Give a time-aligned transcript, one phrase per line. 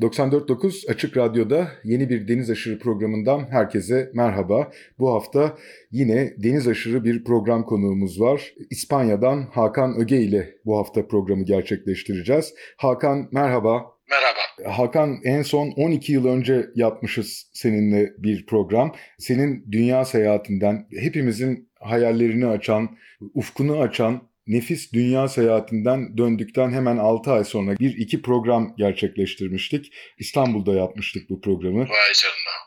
[0.00, 4.70] 94.9 Açık Radyo'da yeni bir Deniz Aşırı programından herkese merhaba.
[4.98, 5.56] Bu hafta
[5.90, 8.54] yine Deniz Aşırı bir program konuğumuz var.
[8.70, 12.54] İspanya'dan Hakan Öge ile bu hafta programı gerçekleştireceğiz.
[12.76, 13.86] Hakan merhaba.
[14.10, 14.76] Merhaba.
[14.76, 18.94] Hakan en son 12 yıl önce yapmışız seninle bir program.
[19.18, 22.88] Senin dünya seyahatinden hepimizin hayallerini açan,
[23.34, 29.92] ufkunu açan nefis dünya seyahatinden döndükten hemen 6 ay sonra bir iki program gerçekleştirmiştik.
[30.18, 31.80] İstanbul'da yapmıştık bu programı.
[31.80, 32.60] Vay canına.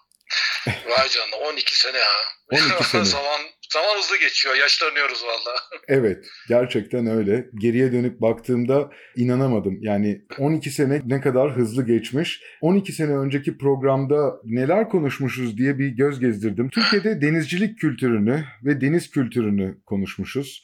[0.67, 2.33] Vay canına 12 sene ha.
[2.51, 3.05] 12 sene.
[3.05, 3.41] zaman,
[3.73, 4.55] zaman hızlı geçiyor.
[4.55, 5.55] Yaşlanıyoruz valla.
[5.87, 7.45] Evet gerçekten öyle.
[7.61, 9.77] Geriye dönüp baktığımda inanamadım.
[9.81, 12.41] Yani 12 sene ne kadar hızlı geçmiş.
[12.61, 16.69] 12 sene önceki programda neler konuşmuşuz diye bir göz gezdirdim.
[16.69, 20.63] Türkiye'de denizcilik kültürünü ve deniz kültürünü konuşmuşuz.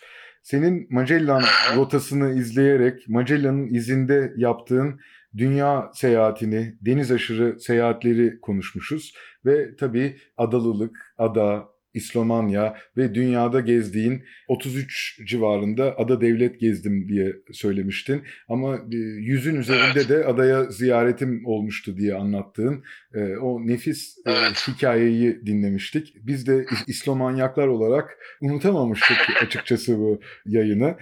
[0.49, 1.43] Senin Magellan
[1.75, 4.99] rotasını izleyerek Magellan'ın izinde yaptığın
[5.37, 9.13] dünya seyahatini, deniz aşırı seyahatleri konuşmuşuz.
[9.45, 18.21] Ve tabii adalılık, ada, İslomanya ve dünyada gezdiğin 33 civarında ada devlet gezdim diye söylemiştin.
[18.49, 20.09] Ama e, yüzün üzerinde Evet.
[20.09, 24.67] de adaya ziyaretim olmuştu diye anlattığın e, o nefis e, Evet.
[24.67, 26.13] hikayeyi dinlemiştik.
[26.23, 30.95] Biz de İs- İslomanyaklar olarak unutamamıştık açıkçası bu yayını.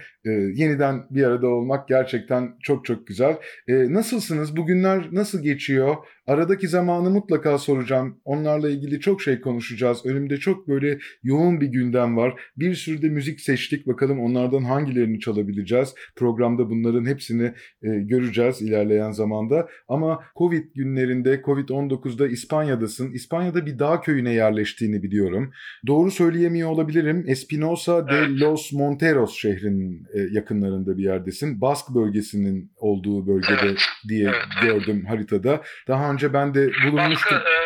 [0.54, 3.36] Yeniden bir arada olmak gerçekten çok çok güzel.
[3.68, 4.56] Nasılsınız?
[4.56, 5.96] Bugünler nasıl geçiyor?
[6.28, 8.20] Aradaki zamanı mutlaka soracağım.
[8.24, 10.06] Onlarla ilgili çok şey konuşacağız.
[10.06, 12.40] Önümde çok böyle yoğun bir gündem var.
[12.56, 13.86] Bir sürü de müzik seçtik.
[13.86, 15.94] Bakalım onlardan hangilerini çalabileceğiz.
[16.16, 17.52] Programda bunların hepsini
[17.82, 19.68] e, göreceğiz ilerleyen zamanda.
[19.88, 23.12] Ama Covid günlerinde, Covid-19'da İspanya'dasın.
[23.12, 25.50] İspanya'da bir dağ köyüne yerleştiğini biliyorum.
[25.86, 27.24] Doğru söyleyemiyor olabilirim.
[27.26, 28.40] Espinosa de Evet.
[28.40, 31.60] los Monteros şehrinin e, yakınlarında bir yerdesin.
[31.60, 33.78] Bask bölgesinin olduğu bölgede Evet.
[34.08, 34.62] diye Evet.
[34.62, 35.62] gördüm haritada.
[35.88, 37.36] Daha önce ben de Baskı, bulunmuştum.
[37.36, 37.58] e,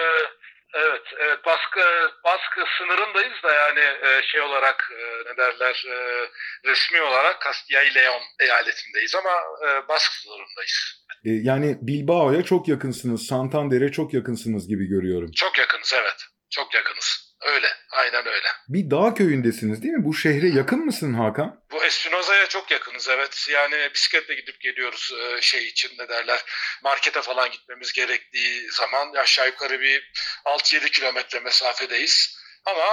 [0.74, 1.80] evet, evet baskı,
[2.24, 6.26] baskı sınırındayız da yani e, şey olarak e, ne derler e,
[6.70, 9.30] resmi olarak Castilla y León eyaletindeyiz ama
[9.66, 11.04] e, baskı sınırındayız.
[11.24, 15.30] E, yani Bilbao'ya çok yakınsınız, Santander'e çok yakınsınız gibi görüyorum.
[15.36, 16.20] Çok yakınız evet.
[16.50, 17.21] Çok yakınız.
[17.42, 17.66] Öyle.
[17.90, 18.48] Aynen öyle.
[18.68, 20.04] Bir dağ köyündesiniz değil mi?
[20.04, 21.62] Bu şehre yakın mısın Hakan?
[21.72, 23.46] Bu Espinoza'ya çok yakınız evet.
[23.50, 26.44] Yani bisikletle gidip geliyoruz e, şey için ne derler.
[26.82, 30.12] Markete falan gitmemiz gerektiği zaman aşağı yukarı bir
[30.44, 32.36] 6-7 kilometre mesafedeyiz.
[32.64, 32.84] Ama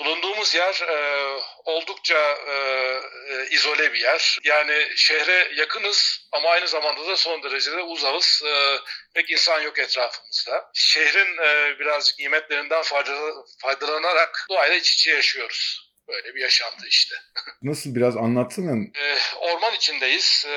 [0.00, 0.96] bulunduğumuz yer e,
[1.64, 2.52] oldukça e,
[3.34, 4.38] e, izole bir yer.
[4.44, 8.42] Yani şehre yakınız ama aynı zamanda da son derecede uzağız.
[8.46, 8.78] E,
[9.14, 10.70] pek insan yok etrafımızda.
[10.74, 15.90] Şehrin e, birazcık nimetlerinden fayda- faydalanarak doğayla iç içe yaşıyoruz.
[16.08, 17.14] Böyle bir yaşantı işte.
[17.62, 18.70] Nasıl biraz anlatsana.
[18.94, 20.44] E, orman içindeyiz.
[20.48, 20.54] E,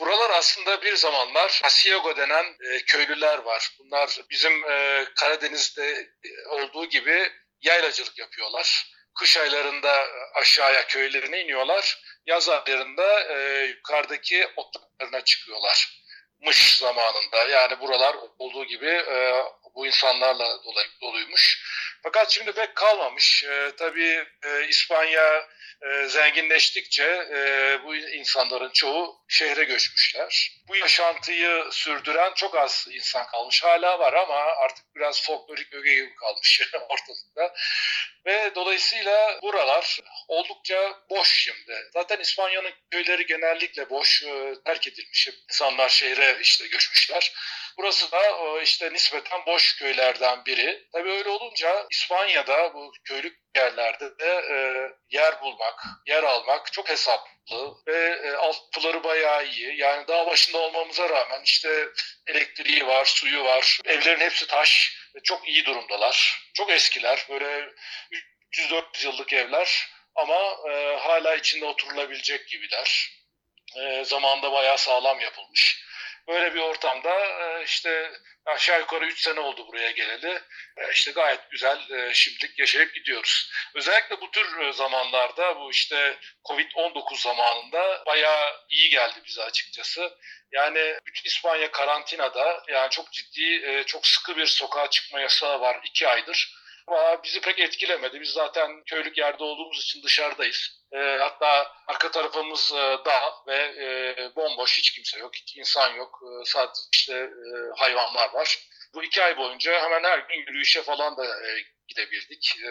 [0.00, 3.70] buralar aslında bir zamanlar Asiago denen e, köylüler var.
[3.78, 6.08] Bunlar bizim e, Karadeniz'de
[6.48, 7.32] olduğu gibi
[7.64, 8.94] yaylacılık yapıyorlar.
[9.14, 12.02] Kış aylarında aşağıya köylerine iniyorlar.
[12.26, 16.02] Yaz aylarında e, yukarıdaki otlarına çıkıyorlar.
[16.40, 19.44] Mış zamanında yani buralar olduğu gibi e,
[19.74, 20.58] bu insanlarla
[21.00, 21.64] doluymuş.
[22.02, 23.44] Fakat şimdi pek kalmamış.
[23.44, 25.48] E, tabii e, İspanya
[25.82, 30.60] e, zenginleştikçe e, bu insanların çoğu şehre göçmüşler.
[30.68, 33.62] Bu yaşantıyı sürdüren çok az insan kalmış.
[33.64, 37.54] Hala var ama artık biraz folklorik öge gibi kalmış ortalıkta.
[38.26, 41.90] Ve dolayısıyla buralar oldukça boş şimdi.
[41.92, 45.28] Zaten İspanya'nın köyleri genellikle boş, e, terk edilmiş.
[45.50, 47.32] İnsanlar şehre işte göçmüşler.
[47.78, 50.88] Burası da e, işte nispeten boş köylerden biri.
[50.92, 54.56] Tabii öyle olunca İspanya'da bu köylük yerlerde de e,
[55.10, 59.80] yer bulmak, yer almak çok hesaplı ve e, altyapıları bayağı iyi.
[59.80, 61.88] Yani dağ başında olmamıza rağmen işte
[62.26, 63.80] elektriği var, suyu var.
[63.84, 66.48] Evlerin hepsi taş ve çok iyi durumdalar.
[66.54, 67.26] Çok eskiler.
[67.30, 67.68] Böyle
[68.52, 73.10] 300-400 yıllık evler ama e, hala içinde oturulabilecek gibiler.
[73.76, 75.84] E, zamanında bayağı sağlam yapılmış.
[76.28, 78.12] Böyle bir ortamda e, işte
[78.44, 80.42] aşağı yukarı 3 sene oldu buraya geleli.
[80.76, 83.50] E, işte gayet güzel e, şimdilik yaşayıp gidiyoruz.
[83.74, 90.18] Özellikle bu tür zamanlarda bu işte Covid-19 zamanında bayağı iyi geldi bize açıkçası.
[90.52, 96.63] Yani İspanya karantinada yani çok ciddi, çok sıkı bir sokağa çıkma yasağı var 2 aydır.
[96.86, 98.20] Ama bizi pek etkilemedi.
[98.20, 100.84] Biz zaten köylük yerde olduğumuz için dışarıdayız.
[100.92, 106.20] E, hatta arka tarafımız e, dağ ve e, bomboş hiç kimse yok, hiç insan yok.
[106.22, 108.58] E, sadece işte e, hayvanlar var.
[108.94, 111.48] Bu iki ay boyunca hemen her gün yürüyüşe falan da e,
[111.88, 112.56] gidebildik.
[112.64, 112.70] E,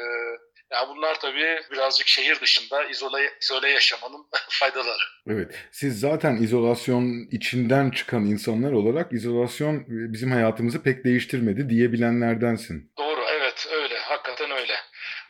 [0.72, 5.04] yani bunlar tabii birazcık şehir dışında izole, izole yaşamanın faydaları.
[5.28, 12.92] Evet, siz zaten izolasyon içinden çıkan insanlar olarak izolasyon bizim hayatımızı pek değiştirmedi diyebilenlerdensin.
[12.98, 13.13] Doğru,
[13.54, 14.76] evet öyle, hakikaten öyle.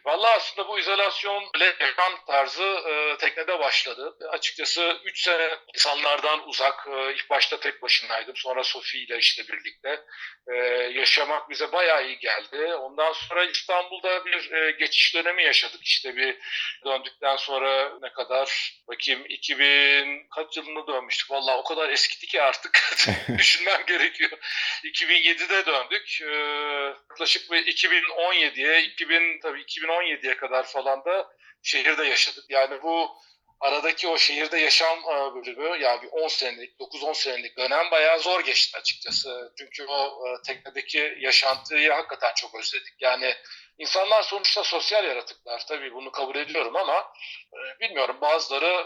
[0.06, 1.44] Valla aslında bu izolasyon
[1.80, 4.18] yaşam tarzı e, teknede başladı.
[4.30, 8.36] Açıkçası 3 sene insanlardan uzak, e, ilk başta tek başınaydım.
[8.36, 10.04] Sonra Sofi ile işte birlikte
[10.48, 10.56] e,
[11.00, 12.74] yaşamak bize bayağı iyi geldi.
[12.76, 15.84] Ondan sonra İstanbul'da bir e, geçiş dönemi yaşadık.
[15.84, 16.38] İşte bir
[16.86, 21.32] döndükten sonra ne kadar bakayım 2000 kaç yılında dönmüştük.
[21.32, 22.96] Valla o kadar eskidi ki artık
[23.38, 24.32] düşünmem gerekiyor.
[24.84, 26.22] 2007'de döndük.
[26.22, 26.34] E,
[27.10, 29.66] yaklaşık bir 2017'ye 2000 tabii
[30.01, 31.28] 2017'ye kadar falan da
[31.63, 32.45] şehirde yaşadık.
[32.50, 33.12] Yani bu
[33.60, 38.40] aradaki o şehirde yaşam e, bölümü yani bir 10 senelik, 9-10 senelik dönem bayağı zor
[38.40, 39.54] geçti açıkçası.
[39.57, 42.94] Çünkü o e, teknedeki yaşantıyı hakikaten çok özledik.
[43.00, 43.36] Yani
[43.78, 47.13] insanlar sonuçta sosyal yaratıklar tabii bunu kabul ediyorum ama
[47.54, 48.84] e, bilmiyorum bazıları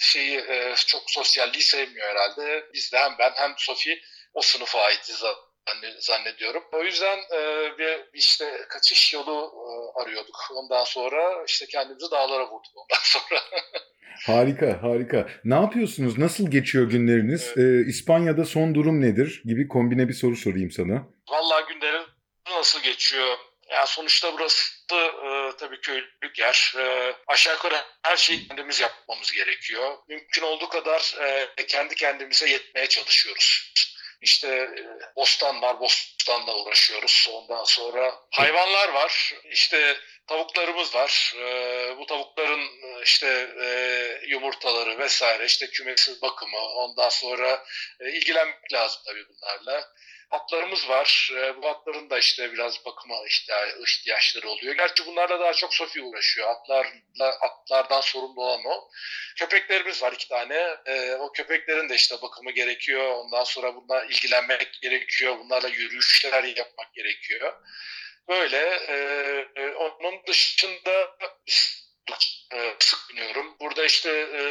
[0.00, 0.44] şeyi
[0.86, 2.66] çok sosyalliği sevmiyor herhalde.
[2.74, 4.02] Biz de hem ben hem Sofi
[4.34, 5.24] o sınıfa aitiz
[5.98, 6.64] zannediyorum.
[6.72, 7.18] O yüzden
[7.78, 9.52] bir işte kaçış yolu
[9.94, 10.36] arıyorduk.
[10.54, 13.40] Ondan sonra işte kendimizi dağlara vurduk ondan sonra.
[14.26, 15.28] harika, harika.
[15.44, 16.18] Ne yapıyorsunuz?
[16.18, 17.52] Nasıl geçiyor günleriniz?
[17.56, 17.58] Evet.
[17.86, 19.42] Ee, İspanya'da son durum nedir?
[19.44, 21.06] Gibi kombine bir soru sorayım sana.
[21.28, 22.02] Vallahi günlerim
[22.50, 23.36] nasıl geçiyor?
[23.72, 24.62] Yani sonuçta burası
[24.92, 26.74] e, tabii köylük yer.
[26.78, 29.96] E, aşağı yukarı her şeyi kendimiz yapmamız gerekiyor.
[30.08, 31.16] Mümkün olduğu kadar
[31.56, 33.72] e, kendi kendimize yetmeye çalışıyoruz.
[34.20, 37.28] İşte e, bostan var, bostanla uğraşıyoruz.
[37.32, 39.32] Ondan sonra hayvanlar var.
[39.50, 41.34] İşte tavuklarımız var.
[41.40, 43.50] E, bu tavukların e, işte
[44.26, 46.58] yumurtaları vesaire, işte kümesiz bakımı.
[46.58, 47.64] Ondan sonra
[48.00, 49.88] ilgilenmek lazım tabii bunlarla
[50.30, 51.32] atlarımız var.
[51.62, 53.14] bu atların da işte biraz bakıma
[53.86, 54.74] ihtiyaçları oluyor.
[54.74, 56.48] Gerçi bunlarla daha çok Sofi uğraşıyor.
[56.48, 58.90] Atlarla, atlardan sorumlu olan o.
[59.36, 60.76] Köpeklerimiz var iki tane.
[61.18, 63.10] o köpeklerin de işte bakımı gerekiyor.
[63.10, 65.38] Ondan sonra bunlarla ilgilenmek gerekiyor.
[65.38, 67.52] Bunlarla yürüyüşler yapmak gerekiyor.
[68.28, 68.78] Böyle.
[70.00, 71.16] onun dışında
[72.54, 73.56] e, sık biniyorum.
[73.60, 74.42] Burada işte e,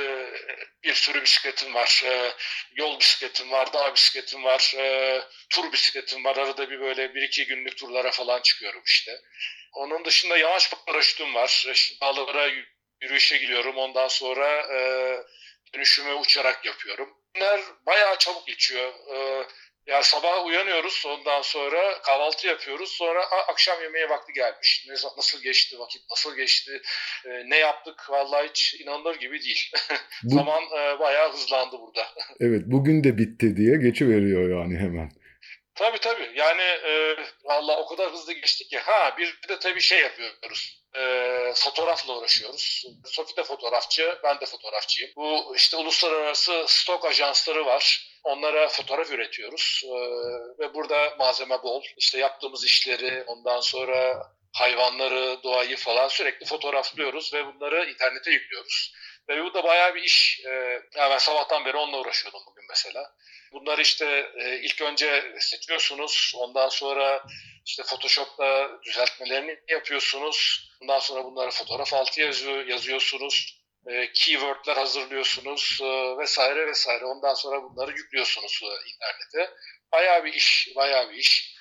[0.84, 2.04] bir sürü bisikletim var.
[2.06, 2.34] E,
[2.76, 6.38] yol bisikletim var, dağ bisikletim var, e, tur bisikletim var.
[6.38, 9.22] Arada bir böyle bir iki günlük turlara falan çıkıyorum işte.
[9.74, 11.66] Onun dışında yamaç paraşütüm var.
[11.74, 12.52] İşte dağlara
[13.02, 13.78] yürüyüşe gidiyorum.
[13.78, 14.70] Ondan sonra
[15.74, 17.18] dönüşümü uçarak yapıyorum.
[17.36, 18.94] Bunlar bayağı çabuk geçiyor.
[19.88, 24.86] Yani sabah uyanıyoruz ondan sonra kahvaltı yapıyoruz sonra akşam yemeğe vakti gelmiş.
[24.90, 26.82] Ne, nasıl geçti vakit nasıl geçti
[27.26, 29.72] e, ne yaptık vallahi hiç inanılır gibi değil.
[30.24, 30.34] Bu...
[30.36, 32.08] Zaman e, bayağı hızlandı burada.
[32.40, 35.12] evet bugün de bitti diye geçiveriyor yani hemen.
[35.78, 40.02] Tabii tabii yani e, valla o kadar hızlı geçtik ki ha bir de tabii şey
[40.02, 42.86] yapıyoruz e, fotoğrafla uğraşıyoruz.
[43.06, 45.12] Sofi de fotoğrafçı ben de fotoğrafçıyım.
[45.16, 49.90] Bu işte uluslararası stok ajansları var Onlara fotoğraf üretiyoruz ee,
[50.60, 51.84] ve burada malzeme bol.
[51.98, 58.94] İşte yaptığımız işleri, ondan sonra hayvanları, doğayı falan sürekli fotoğraflıyoruz ve bunları internete yüklüyoruz.
[59.30, 60.42] Ve bu da bayağı bir iş.
[60.46, 60.50] Ee,
[60.96, 63.14] yani ben sabahtan beri onunla uğraşıyordum bugün mesela.
[63.52, 66.34] Bunları işte e, ilk önce seçiyorsunuz.
[66.36, 67.24] Ondan sonra
[67.66, 70.70] işte Photoshop'ta düzeltmelerini yapıyorsunuz.
[70.82, 77.06] Ondan sonra bunları fotoğraf altı yazıyor, yazıyorsunuz e, keywordler hazırlıyorsunuz e, vesaire vesaire.
[77.06, 79.54] Ondan sonra bunları yüklüyorsunuz e, internete.
[79.92, 81.58] Bayağı bir iş, bayağı bir iş.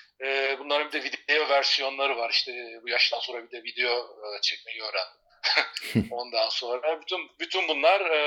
[0.59, 2.31] Bunların bir de video versiyonları var.
[2.31, 2.53] İşte
[2.83, 5.26] bu yaştan sonra bir de video çekmeyi öğrendim.
[6.11, 8.21] Ondan sonra bütün bütün bunlar e,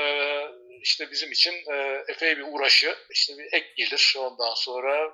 [0.82, 2.96] işte bizim için e, epey bir uğraşı.
[3.10, 4.14] İşte bir ek gelir.
[4.18, 5.12] Ondan sonra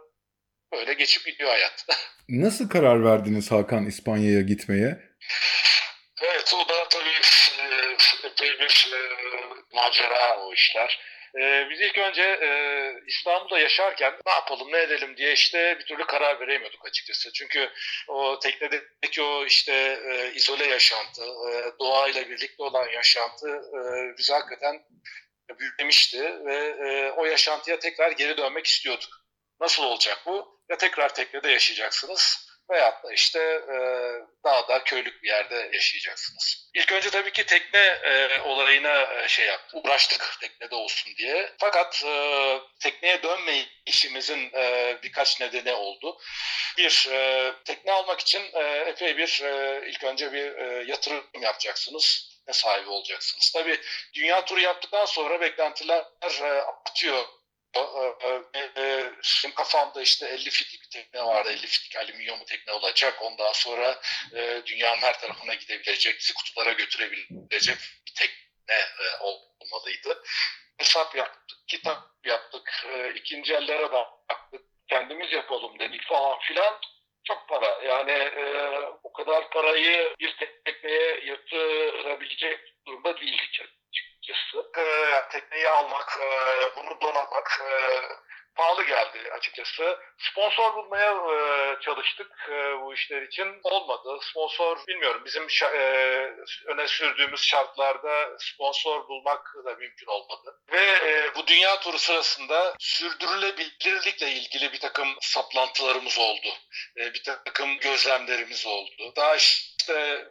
[0.73, 1.87] böyle geçip gidiyor hayat.
[2.29, 4.99] Nasıl karar verdiniz Hakan İspanya'ya gitmeye?
[6.23, 7.21] Evet o da tabii
[8.25, 9.01] epey bir e,
[9.75, 11.01] macera o işler.
[11.35, 12.49] E, biz ilk önce e,
[13.07, 17.33] İstanbul'da yaşarken ne yapalım ne edelim diye işte bir türlü karar veremiyorduk açıkçası.
[17.33, 17.71] Çünkü
[18.09, 19.73] o teknedeki o işte
[20.11, 23.79] e, izole yaşantı, e, doğayla birlikte olan yaşantı e,
[24.19, 24.83] bizi hakikaten
[25.59, 29.11] büyümemişti ve e, o yaşantıya tekrar geri dönmek istiyorduk.
[29.61, 30.61] Nasıl olacak bu?
[30.69, 33.77] Ya tekrar teknede yaşayacaksınız veyahut da işte e,
[34.45, 36.71] dağda, köylük bir yerde yaşayacaksınız.
[36.75, 41.53] İlk önce tabii ki tekne e, olayına e, şey yaptık, uğraştık teknede olsun diye.
[41.59, 46.19] Fakat e, tekneye dönme işimizin e, birkaç nedeni oldu.
[46.79, 52.37] Bir, e, tekne almak için e, epey bir e, ilk önce bir e, yatırım yapacaksınız
[52.53, 53.53] sahibi olacaksınız.
[53.53, 53.81] Tabii
[54.15, 57.25] dünya turu yaptıktan sonra beklentiler e, artıyor.
[59.23, 61.51] Şimdi kafamda işte 50 fitlik bir tekne vardı.
[61.51, 63.23] 50 fitlik alüminyum tekne olacak.
[63.23, 64.01] Ondan sonra
[64.35, 70.23] e, dünyanın her tarafına gidebilecek, bizi kutulara götürebilecek bir tekne e, olmalıydı.
[70.79, 76.81] Hesap yaptık, kitap yaptık, e, ikinci ellere baktık, kendimiz yapalım dedik falan filan.
[77.25, 77.83] Çok para.
[77.85, 78.45] Yani e,
[79.03, 83.61] o kadar parayı bir tekneye yatırabilecek durumda değildik
[84.27, 84.81] açıkçası.
[84.81, 84.85] E,
[85.31, 86.27] tekneyi almak, e,
[86.77, 88.01] bunu donatmak e,
[88.55, 89.99] pahalı geldi açıkçası.
[90.19, 93.61] Sponsor bulmaya e, çalıştık e, bu işler için.
[93.63, 94.19] Olmadı.
[94.23, 95.79] Sponsor bilmiyorum bizim e,
[96.67, 100.61] öne sürdüğümüz şartlarda sponsor bulmak da mümkün olmadı.
[100.73, 106.49] Ve e, bu dünya turu sırasında sürdürülebilirlikle ilgili bir takım saplantılarımız oldu.
[106.97, 109.13] E, bir takım gözlemlerimiz oldu.
[109.17, 110.29] Daha işte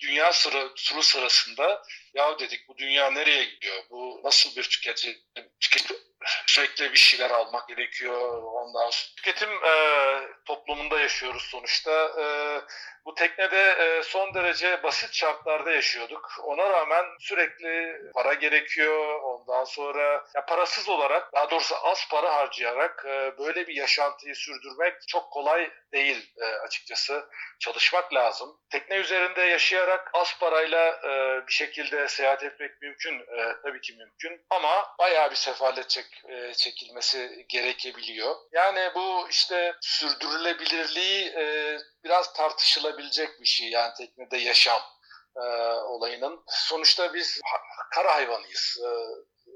[0.00, 1.82] dünya sıra, turu sırasında
[2.14, 3.84] ya dedik bu dünya nereye gidiyor?
[3.90, 5.16] Bu nasıl bir tüketim?
[5.60, 5.96] tüketim
[6.46, 8.42] sürekli bir şeyler almak gerekiyor.
[8.42, 9.74] Ondan tüketim e,
[10.44, 11.90] toplumunda yaşıyoruz sonuçta.
[12.20, 12.24] E,
[13.08, 16.30] bu teknede e, son derece basit şartlarda yaşıyorduk.
[16.42, 19.20] Ona rağmen sürekli para gerekiyor.
[19.22, 24.94] Ondan sonra ya parasız olarak, daha doğrusu az para harcayarak e, böyle bir yaşantıyı sürdürmek
[25.08, 27.28] çok kolay değil e, açıkçası.
[27.60, 28.60] Çalışmak lazım.
[28.70, 31.00] Tekne üzerinde yaşayarak az parayla
[31.46, 33.26] bir şekilde seyahat etmek mümkün.
[33.62, 34.46] Tabii ki mümkün.
[34.50, 36.06] Ama bayağı bir sefalet çek,
[36.56, 38.36] çekilmesi gerekebiliyor.
[38.52, 41.34] Yani bu işte sürdürülebilirliği
[42.08, 43.68] biraz tartışılabilecek bir şey.
[43.70, 44.80] Yani teknede yaşam
[45.36, 45.40] e,
[45.72, 46.44] olayının.
[46.48, 47.40] Sonuçta biz
[47.94, 48.78] kara hayvanıyız.
[48.84, 48.88] E,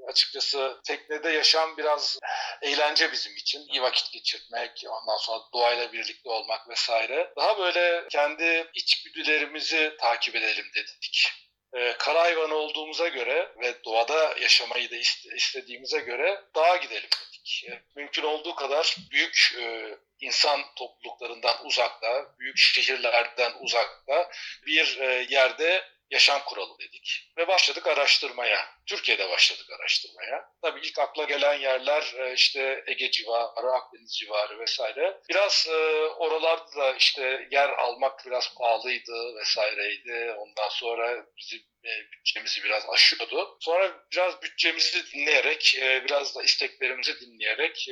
[0.07, 2.19] açıkçası teknede yaşam biraz
[2.61, 3.67] eğlence bizim için.
[3.67, 7.33] İyi vakit geçirmek, ondan sonra doğayla birlikte olmak vesaire.
[7.37, 11.31] Daha böyle kendi içgüdülerimizi takip edelim dedik.
[11.75, 14.95] Ee, kara hayvanı olduğumuza göre ve doğada yaşamayı da
[15.35, 17.67] istediğimize göre dağa gidelim dedik.
[17.95, 24.31] Mümkün olduğu kadar büyük e, insan topluluklarından uzakta, büyük şehirlerden uzakta
[24.65, 27.31] bir e, yerde yaşam kuralım dedik.
[27.37, 28.65] Ve başladık araştırmaya.
[28.85, 30.49] Türkiye'de başladık araştırmaya.
[30.61, 35.17] Tabii ilk akla gelen yerler e, işte Ege civarı, Akdeniz civarı vesaire.
[35.29, 35.75] Biraz e,
[36.07, 40.35] oralarda da işte yer almak biraz pahalıydı vesaireydi.
[40.37, 43.57] Ondan sonra bizim e, bütçemizi biraz aşıyordu.
[43.59, 47.87] Sonra biraz bütçemizi dinleyerek, biraz da isteklerimizi dinleyerek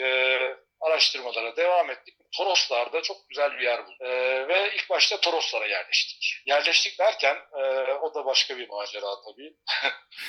[0.81, 2.15] araştırmalara devam ettik.
[2.38, 4.01] Toroslar'da çok güzel bir yer bulduk.
[4.50, 6.41] Ve ilk başta Toroslara yerleştik.
[6.45, 7.62] Yerleştik derken e,
[7.93, 9.53] o da başka bir macera tabii.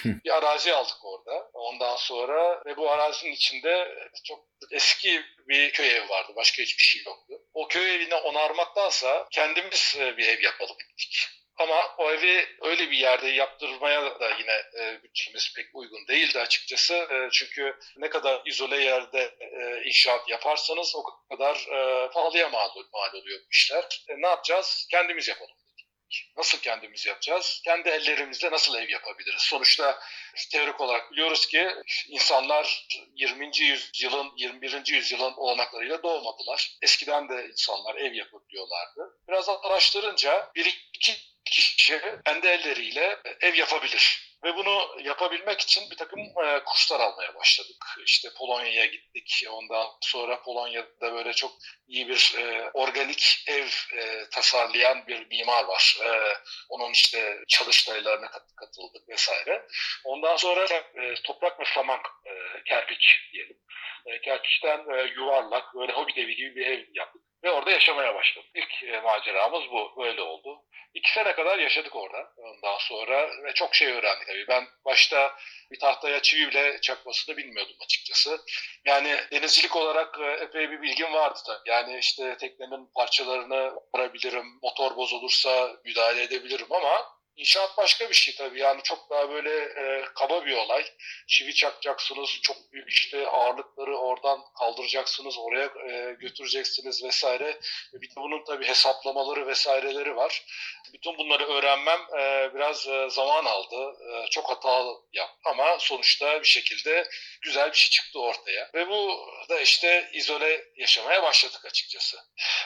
[0.24, 1.50] bir arazi aldık orada.
[1.52, 6.32] Ondan sonra ve bu arazinin içinde çok eski bir köy evi vardı.
[6.36, 7.34] Başka hiçbir şey yoktu.
[7.54, 11.28] O köy evini onarmaktansa kendimiz e, bir ev yapalım dedik.
[11.58, 16.94] Ama o evi öyle bir yerde yaptırmaya da yine e, bütçemiz pek uygun değildi açıkçası.
[16.94, 23.14] E, çünkü ne kadar izole yerde e, inşaat yaparsanız o kadar e, pahalıya mal, mal
[23.14, 24.04] oluyor işler.
[24.08, 24.86] E, ne yapacağız?
[24.90, 25.56] Kendimiz yapalım.
[26.36, 27.60] Nasıl kendimiz yapacağız?
[27.64, 29.42] Kendi ellerimizle nasıl ev yapabiliriz?
[29.42, 30.00] Sonuçta
[30.52, 31.68] teorik olarak biliyoruz ki
[32.08, 33.50] insanlar 20.
[33.58, 34.86] yüzyılın, 21.
[34.86, 36.76] yüzyılın olanaklarıyla doğmadılar.
[36.82, 39.18] Eskiden de insanlar ev yapabiliyorlardı.
[39.28, 44.32] Biraz araştırınca bir iki kişi kendi elleriyle ev yapabilir.
[44.44, 47.84] Ve bunu yapabilmek için bir takım e, kurslar almaya başladık.
[48.06, 49.44] İşte Polonya'ya gittik.
[49.50, 51.52] Ondan sonra Polonya'da böyle çok
[51.88, 55.98] iyi bir e, organik ev e, tasarlayan bir mimar var.
[56.04, 56.08] E,
[56.68, 59.66] onun işte çalıştaylarına kat, katıldık vesaire.
[60.04, 63.58] Ondan sonra e, toprak ve saman e, kerpiç diyelim.
[64.06, 67.22] E, kerpiçten e, yuvarlak böyle hobi evi gibi bir ev yaptık.
[67.44, 68.50] Ve orada yaşamaya başladık.
[68.54, 70.02] İlk e, maceramız bu.
[70.02, 70.62] Böyle oldu.
[70.94, 72.32] İki sene kadar yaşadık orada.
[72.36, 74.48] Ondan sonra ve çok şey öğrendik tabii.
[74.48, 75.36] Ben başta
[75.70, 78.40] bir tahtaya çivi bile çakmasını bilmiyordum açıkçası.
[78.84, 81.70] Yani denizcilik olarak e, epey bir bilgim vardı tabii.
[81.70, 88.60] Yani işte teknenin parçalarını arabilirim, motor bozulursa müdahale edebilirim ama İnşaat başka bir şey tabii
[88.60, 90.84] yani çok daha böyle e, kaba bir olay.
[91.28, 97.60] Çivi çakacaksınız, çok büyük işte ağırlıkları oradan kaldıracaksınız, oraya e, götüreceksiniz vesaire.
[97.92, 100.44] Bir de bunun tabii hesaplamaları vesaireleri var.
[100.92, 103.96] Bütün bunları öğrenmem e, biraz e, zaman aldı.
[104.10, 107.08] E, çok hatalı yaptım ama sonuçta bir şekilde
[107.42, 108.70] güzel bir şey çıktı ortaya.
[108.74, 112.18] Ve bu da işte izole yaşamaya başladık açıkçası.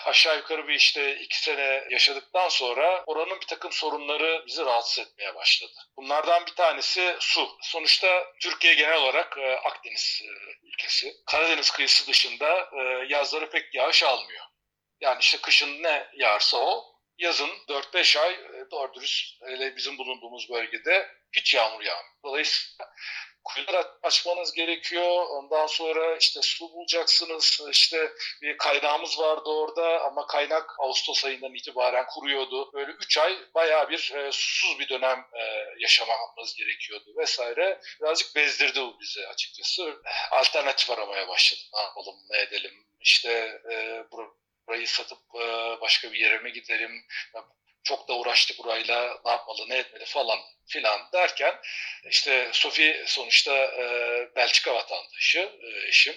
[0.04, 5.34] Aşağı yukarı bir işte iki sene yaşadıktan sonra oranın bir takım sorunları bizi rahatsız etmeye
[5.34, 5.72] başladı.
[5.96, 7.58] Bunlardan bir tanesi su.
[7.62, 10.28] Sonuçta Türkiye genel olarak e, Akdeniz e,
[10.66, 11.12] ülkesi.
[11.26, 14.44] Karadeniz kıyısı dışında e, yazları pek yağış almıyor.
[15.00, 16.84] Yani işte kışın ne yağarsa o,
[17.18, 18.38] yazın 4-5 ay
[18.70, 22.14] doğru dürüst hele bizim bulunduğumuz bölgede hiç yağmur yağmıyor.
[22.24, 22.92] Dolayısıyla
[23.46, 25.26] kuyular açmanız gerekiyor.
[25.28, 27.60] Ondan sonra işte su bulacaksınız.
[27.70, 28.12] İşte
[28.42, 32.72] bir kaynağımız vardı orada ama kaynak Ağustos ayından itibaren kuruyordu.
[32.72, 35.42] Böyle 3 ay bayağı bir e, susuz bir dönem e,
[35.78, 37.80] yaşamamız gerekiyordu vesaire.
[38.00, 40.02] Birazcık bezdirdi bu bizi açıkçası.
[40.30, 41.64] Alternatif aramaya başladım.
[41.74, 42.86] Ne yapalım, ne edelim?
[43.00, 44.04] İşte e,
[44.66, 47.06] burayı satıp e, başka bir yere mi gidelim?
[47.86, 51.54] Çok da uğraştık burayla ne yapmalı, ne etmeli falan filan derken
[52.10, 53.84] işte Sofi sonuçta e,
[54.36, 56.14] Belçika vatandaşı e, eşim.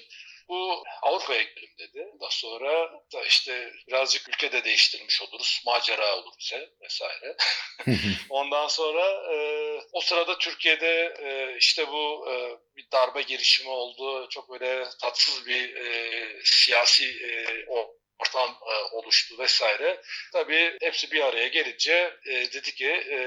[0.49, 2.07] Bu Avrupa'ya gidelim dedi.
[2.21, 5.61] Daha sonra da işte birazcık ülke de değiştirmiş oluruz.
[5.65, 7.35] Macera olur bize vesaire.
[8.29, 9.37] Ondan sonra e,
[9.91, 12.33] o sırada Türkiye'de e, işte bu e,
[12.77, 14.29] bir darbe girişimi oldu.
[14.29, 20.01] Çok böyle tatsız bir e, siyasi e, o ortam e, oluştu vesaire.
[20.33, 23.19] Tabii hepsi bir araya gelince e, dedi ki e,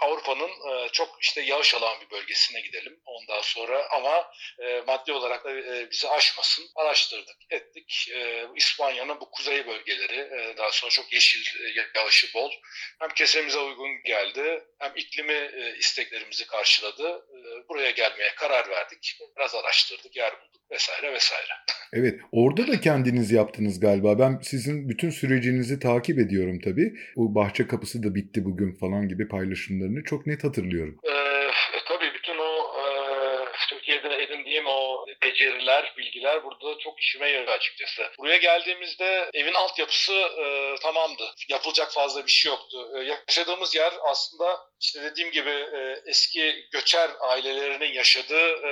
[0.00, 5.44] Avrupa'nın e, çok işte yağış alan bir bölgesine gidelim ondan sonra ama e, maddi olarak
[5.44, 6.64] da e, bizi aşmasın.
[6.76, 8.08] Araştırdık, ettik.
[8.14, 12.50] E, İspanya'nın bu kuzey bölgeleri e, daha sonra çok yeşil e, yağışı bol.
[13.00, 17.08] Hem kesemize uygun geldi hem iklimi e, isteklerimizi karşıladı.
[17.08, 19.18] E, buraya gelmeye karar verdik.
[19.36, 21.52] Biraz araştırdık, yer bulduk vesaire vesaire.
[21.92, 24.15] Evet, orada da kendiniz yaptınız galiba.
[24.18, 26.94] Ben sizin bütün sürecinizi takip ediyorum tabii.
[27.16, 30.98] Bu bahçe kapısı da bitti bugün falan gibi paylaşımlarını çok net hatırlıyorum.
[31.04, 31.10] Ee,
[31.88, 32.84] tabii bütün o e,
[33.70, 38.10] Türkiye'de edindiğim o beceriler, bilgiler burada çok işime yarıyor açıkçası.
[38.18, 41.34] Buraya geldiğimizde evin altyapısı e, tamamdı.
[41.48, 42.90] Yapılacak fazla bir şey yoktu.
[42.96, 48.70] E, yaşadığımız yer aslında işte dediğim gibi e, eski göçer ailelerinin yaşadığı e,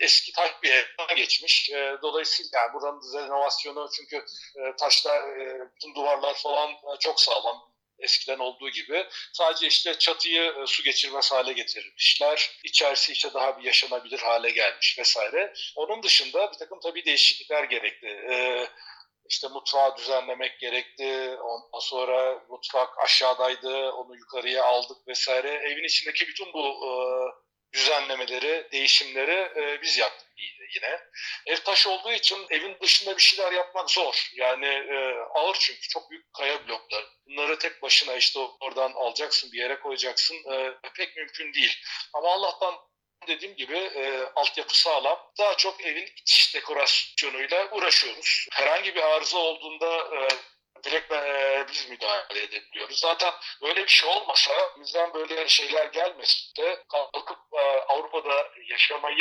[0.00, 1.70] eski taş bir evden geçmiş.
[1.70, 4.16] E, dolayısıyla yani buranın renovasyonu çünkü
[4.56, 9.06] e, taşlar, e, bütün duvarlar falan e, çok sağlam eskiden olduğu gibi.
[9.32, 12.50] Sadece işte çatıyı e, su geçirmez hale getirmişler.
[12.64, 15.52] İçerisi işte daha bir yaşanabilir hale gelmiş vesaire.
[15.76, 18.06] Onun dışında bir takım tabii değişiklikler gerekti.
[18.06, 18.68] Ee,
[19.28, 21.36] işte mutfağı düzenlemek gerekti.
[21.36, 23.90] Ondan sonra mutfak aşağıdaydı.
[23.90, 25.50] Onu yukarıya aldık vesaire.
[25.50, 26.90] Evin içindeki bütün bu e,
[27.72, 30.28] düzenlemeleri, değişimleri e, biz yaptık
[30.74, 31.00] yine.
[31.46, 34.30] Ev taş olduğu için evin dışında bir şeyler yapmak zor.
[34.34, 37.04] Yani e, ağır çünkü çok büyük kaya bloklar.
[37.26, 41.78] Bunları tek başına işte oradan alacaksın bir yere koyacaksın e, pek mümkün değil.
[42.14, 42.74] Ama Allah'tan
[43.28, 45.32] dediğim gibi e, altyapı sağlam.
[45.38, 48.46] Daha çok evin iç dekorasyonuyla uğraşıyoruz.
[48.52, 50.28] Herhangi bir arıza olduğunda e,
[50.84, 52.98] direkt e, biz müdahale edebiliyoruz.
[52.98, 57.62] Zaten böyle bir şey olmasa bizden böyle şeyler gelmese de kalkıp e,
[57.92, 59.18] Avrupa'da yaşamayı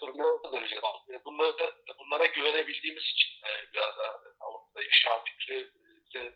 [0.00, 0.76] durumda derece
[1.24, 5.70] bunlara, bunlara güvenebildiğimiz için e, biraz da Avrupa'da yaşam fikri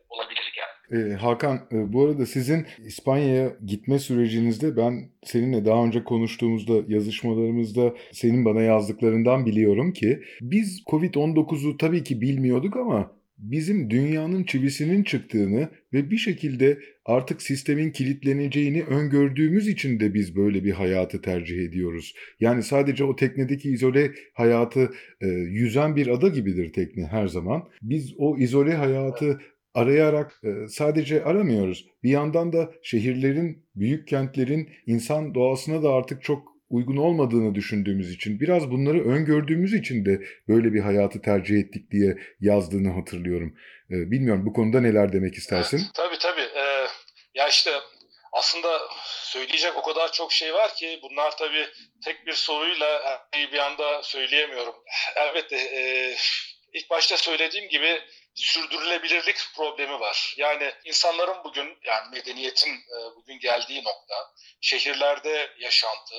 [0.09, 1.13] olabilir yani.
[1.13, 7.95] E, Hakan e, bu arada sizin İspanya'ya gitme sürecinizde ben seninle daha önce konuştuğumuzda yazışmalarımızda
[8.13, 15.69] senin bana yazdıklarından biliyorum ki biz Covid-19'u tabii ki bilmiyorduk ama bizim dünyanın çivisinin çıktığını
[15.93, 22.15] ve bir şekilde artık sistemin kilitleneceğini öngördüğümüz için de biz böyle bir hayatı tercih ediyoruz.
[22.41, 27.63] Yani sadece o teknedeki izole hayatı e, yüzen bir ada gibidir tekne her zaman.
[27.83, 29.39] Biz o izole hayatı
[29.75, 31.87] arayarak e, sadece aramıyoruz.
[32.03, 38.41] Bir yandan da şehirlerin, büyük kentlerin insan doğasına da artık çok uygun olmadığını düşündüğümüz için,
[38.41, 43.57] biraz bunları öngördüğümüz için de böyle bir hayatı tercih ettik diye yazdığını hatırlıyorum.
[43.91, 45.79] Ee, bilmiyorum bu konuda neler demek istersin?
[45.79, 46.59] Evet, tabii tabii.
[46.59, 46.87] Ee,
[47.35, 47.71] ya işte
[48.33, 51.67] aslında söyleyecek o kadar çok şey var ki bunlar tabii
[52.05, 53.21] tek bir soruyla
[53.53, 54.75] bir anda söyleyemiyorum.
[55.17, 56.17] Evet, e,
[56.73, 58.01] ilk başta söylediğim gibi
[58.35, 60.35] sürdürülebilirlik problemi var.
[60.37, 64.15] Yani insanların bugün yani medeniyetin e, bugün geldiği nokta
[64.61, 66.15] şehirlerde yaşantı,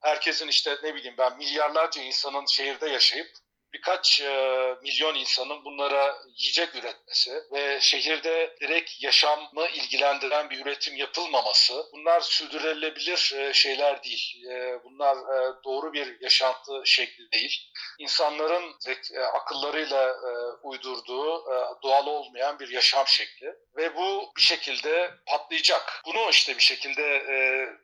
[0.00, 3.28] herkesin işte ne bileyim ben milyarlarca insanın şehirde yaşayıp
[3.76, 11.84] birkaç e, milyon insanın bunlara yiyecek üretmesi ve şehirde direkt yaşamı ilgilendiren bir üretim yapılmaması
[11.92, 14.44] bunlar sürdürülebilir e, şeyler değil.
[14.50, 17.70] E, bunlar e, doğru bir yaşantı şekli değil.
[17.98, 18.74] İnsanların
[19.14, 20.30] e, akıllarıyla e,
[20.62, 26.02] uydurduğu e, doğal olmayan bir yaşam şekli ve bu bir şekilde patlayacak.
[26.06, 27.36] Bunu işte bir şekilde e,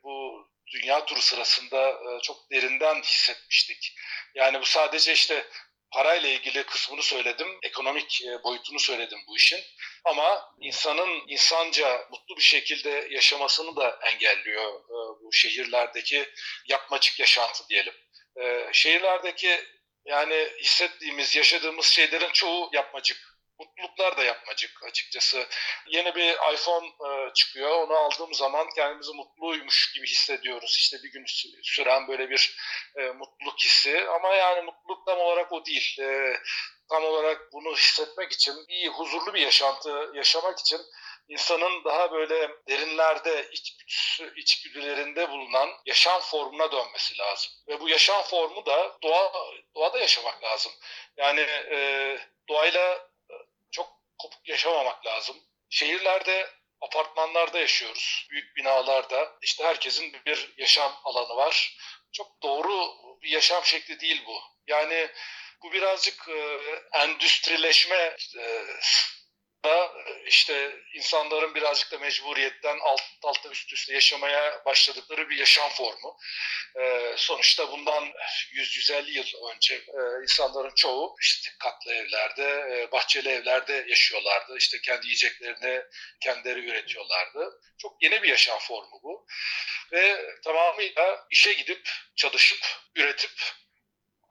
[0.03, 3.95] bu dünya turu sırasında e, çok derinden hissetmiştik.
[4.35, 5.47] Yani bu sadece işte
[5.91, 9.59] parayla ilgili kısmını söyledim, ekonomik e, boyutunu söyledim bu işin.
[10.05, 16.29] Ama insanın insanca mutlu bir şekilde yaşamasını da engelliyor e, bu şehirlerdeki
[16.67, 17.93] yapmacık yaşantı diyelim.
[18.71, 19.65] Şehirlerdeki
[20.05, 23.32] yani hissettiğimiz, yaşadığımız şeylerin çoğu yapmacık
[23.63, 25.47] mutluluklar da yapmacık açıkçası.
[25.87, 27.69] Yeni bir iPhone e, çıkıyor.
[27.69, 30.75] Onu aldığım zaman kendimizi mutluymuş gibi hissediyoruz.
[30.77, 31.25] İşte bir gün
[31.63, 32.57] süren böyle bir
[32.95, 34.07] e, mutluluk hissi.
[34.09, 35.97] Ama yani mutluluk tam olarak o değil.
[35.99, 36.37] E,
[36.89, 40.81] tam olarak bunu hissetmek için, iyi, huzurlu bir yaşantı yaşamak için
[41.27, 43.73] insanın daha böyle derinlerde, iç,
[44.35, 47.51] içgüdülerinde bulunan yaşam formuna dönmesi lazım.
[47.67, 49.31] Ve bu yaşam formu da doğa,
[49.75, 50.71] doğada yaşamak lazım.
[51.17, 52.17] Yani e,
[52.49, 53.12] doğayla
[54.17, 55.37] kopuk yaşamamak lazım.
[55.69, 56.49] Şehirlerde,
[56.81, 58.27] apartmanlarda yaşıyoruz.
[58.29, 59.37] Büyük binalarda.
[59.41, 61.77] İşte herkesin bir yaşam alanı var.
[62.11, 64.41] Çok doğru bir yaşam şekli değil bu.
[64.67, 65.09] Yani
[65.63, 66.59] bu birazcık e,
[66.93, 68.63] endüstrileşme e,
[69.63, 69.93] da
[70.25, 76.17] işte insanların birazcık da mecburiyetten alt alta üst üste yaşamaya başladıkları bir yaşam formu.
[76.79, 78.13] Ee, sonuçta bundan
[78.53, 84.57] 100-150 yıl önce e, insanların çoğu işte katlı evlerde, e, bahçeli evlerde yaşıyorlardı.
[84.57, 85.83] İşte kendi yiyeceklerini
[86.19, 87.61] kendileri üretiyorlardı.
[87.77, 89.25] Çok yeni bir yaşam formu bu.
[89.91, 93.31] Ve tamamıyla işe gidip, çalışıp, üretip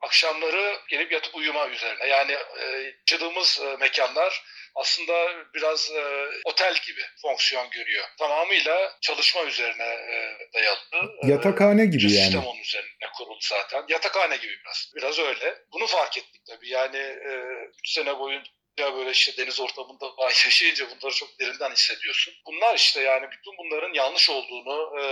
[0.03, 2.07] akşamları gelip yatıp uyuma üzerine.
[2.07, 4.43] Yani e, yaşadığımız e, mekanlar
[4.75, 5.13] aslında
[5.53, 6.03] biraz e,
[6.45, 8.05] otel gibi fonksiyon görüyor.
[8.19, 10.79] Tamamıyla çalışma üzerine e, dayalı.
[11.23, 12.23] E, Yatakhane gibi yani.
[12.23, 13.85] Sistem onun üzerine kuruldu zaten.
[13.89, 14.91] Yatakhane gibi biraz.
[14.95, 15.57] Biraz öyle.
[15.73, 16.69] Bunu fark ettik tabii.
[16.69, 22.33] Yani 3 e, sene boyunca böyle işte deniz ortamında yaşayınca bunları çok derinden hissediyorsun.
[22.45, 25.03] Bunlar işte yani bütün bunların yanlış olduğunu e,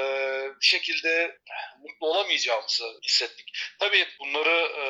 [0.61, 1.37] bir şekilde
[1.79, 3.51] mutlu olamayacağımızı hissettik.
[3.79, 4.83] Tabii bunları e,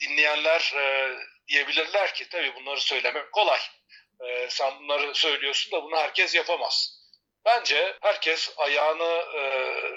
[0.00, 1.16] dinleyenler e,
[1.48, 3.58] diyebilirler ki tabii bunları söylemek kolay
[4.20, 6.98] e, sen bunları söylüyorsun da bunu herkes yapamaz.
[7.44, 9.42] Bence herkes ayağını e,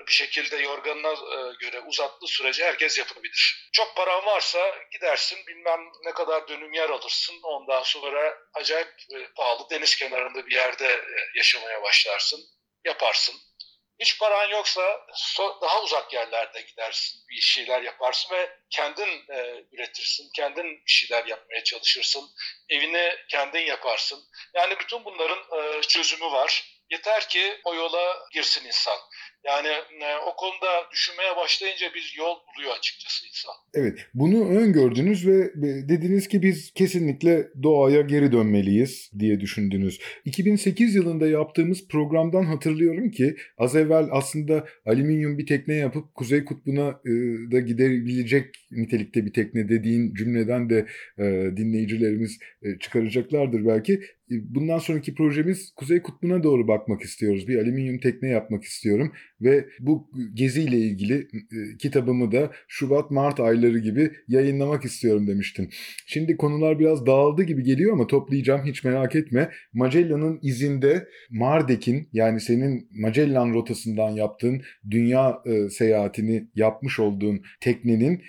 [0.07, 3.69] bir şekilde yorganına e, göre uzattığı sürece herkes yapabilir.
[3.73, 7.35] Çok paran varsa gidersin bilmem ne kadar dönüm yer alırsın.
[7.43, 12.39] Ondan sonra acayip e, pahalı deniz kenarında bir yerde e, yaşamaya başlarsın.
[12.85, 13.35] Yaparsın.
[14.01, 15.07] Hiç paran yoksa
[15.61, 21.63] daha uzak yerlerde gidersin, bir şeyler yaparsın ve kendin e, üretirsin, kendin bir şeyler yapmaya
[21.63, 22.29] çalışırsın,
[22.69, 24.23] evini kendin yaparsın.
[24.53, 26.77] Yani bütün bunların e, çözümü var.
[26.91, 28.99] Yeter ki o yola girsin insan.
[29.45, 33.55] Yani e, o konuda düşünmeye başlayınca bir yol buluyor açıkçası insan.
[33.73, 35.51] Evet, bunu öngördünüz ve
[35.89, 39.99] dediniz ki biz kesinlikle doğaya geri dönmeliyiz diye düşündünüz.
[40.25, 47.01] 2008 yılında yaptığımız programdan hatırlıyorum ki az evvel aslında alüminyum bir tekne yapıp Kuzey Kutbu'na
[47.05, 47.11] e,
[47.51, 50.85] da gidebilecek nitelikte bir tekne dediğin cümleden de
[51.17, 51.23] e,
[51.57, 54.01] dinleyicilerimiz e, çıkaracaklardır belki.
[54.31, 57.47] E, bundan sonraki projemiz Kuzey Kutbu'na doğru bakmak istiyoruz.
[57.47, 64.11] Bir alüminyum tekne yapmak istiyorum ve bu geziyle ilgili e, kitabımı da Şubat-Mart ayları gibi
[64.27, 65.69] yayınlamak istiyorum demiştin.
[66.05, 69.51] Şimdi konular biraz dağıldı gibi geliyor ama toplayacağım hiç merak etme.
[69.73, 78.21] Magellan'ın izinde Mardek'in yani senin Magellan rotasından yaptığın dünya e, seyahatini yapmış olduğun teknenin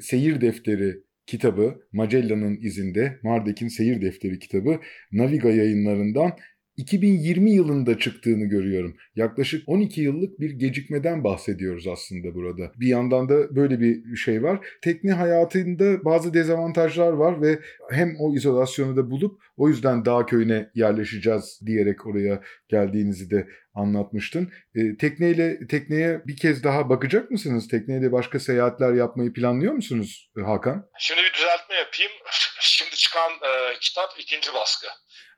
[0.00, 0.94] seyir defteri
[1.26, 4.80] kitabı Magellan'ın izinde Mardek'in seyir defteri kitabı
[5.12, 6.36] Naviga yayınlarından
[6.76, 8.96] 2020 yılında çıktığını görüyorum.
[9.16, 12.72] Yaklaşık 12 yıllık bir gecikmeden bahsediyoruz aslında burada.
[12.76, 14.66] Bir yandan da böyle bir şey var.
[14.82, 17.58] Tekne hayatında bazı dezavantajlar var ve
[17.90, 24.52] hem o izolasyonu da bulup o yüzden dağ köyüne yerleşeceğiz diyerek oraya geldiğinizi de anlatmıştın.
[24.74, 27.68] E, tekneyle tekneye bir kez daha bakacak mısınız?
[27.68, 30.88] Tekneyle başka seyahatler yapmayı planlıyor musunuz Hakan?
[30.98, 32.12] Şimdi bir düzeltme yapayım.
[32.60, 34.86] Şimdi çıkan e, kitap ikinci baskı.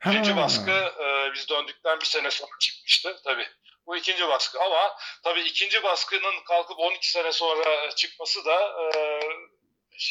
[0.05, 3.47] İkinci baskı e, biz döndükten bir sene sonra çıkmıştı tabii.
[3.87, 9.19] Bu ikinci baskı ama tabii ikinci baskının kalkıp 12 sene sonra çıkması da e,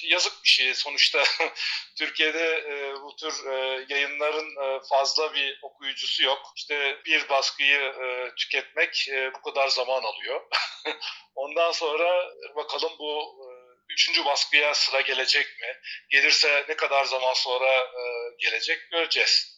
[0.02, 0.74] yazık bir şey.
[0.74, 1.24] Sonuçta
[1.98, 6.52] Türkiye'de e, bu tür e, yayınların e, fazla bir okuyucusu yok.
[6.56, 10.40] İşte bir baskıyı e, tüketmek e, bu kadar zaman alıyor.
[11.34, 13.46] Ondan sonra bakalım bu e,
[13.92, 15.80] üçüncü baskıya sıra gelecek mi?
[16.10, 18.02] Gelirse ne kadar zaman sonra e,
[18.38, 19.55] gelecek göreceğiz.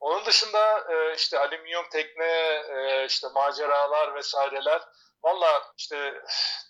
[0.00, 4.82] Onun dışında e, işte alüminyum tekne, e, işte maceralar vesaireler
[5.24, 6.14] Valla işte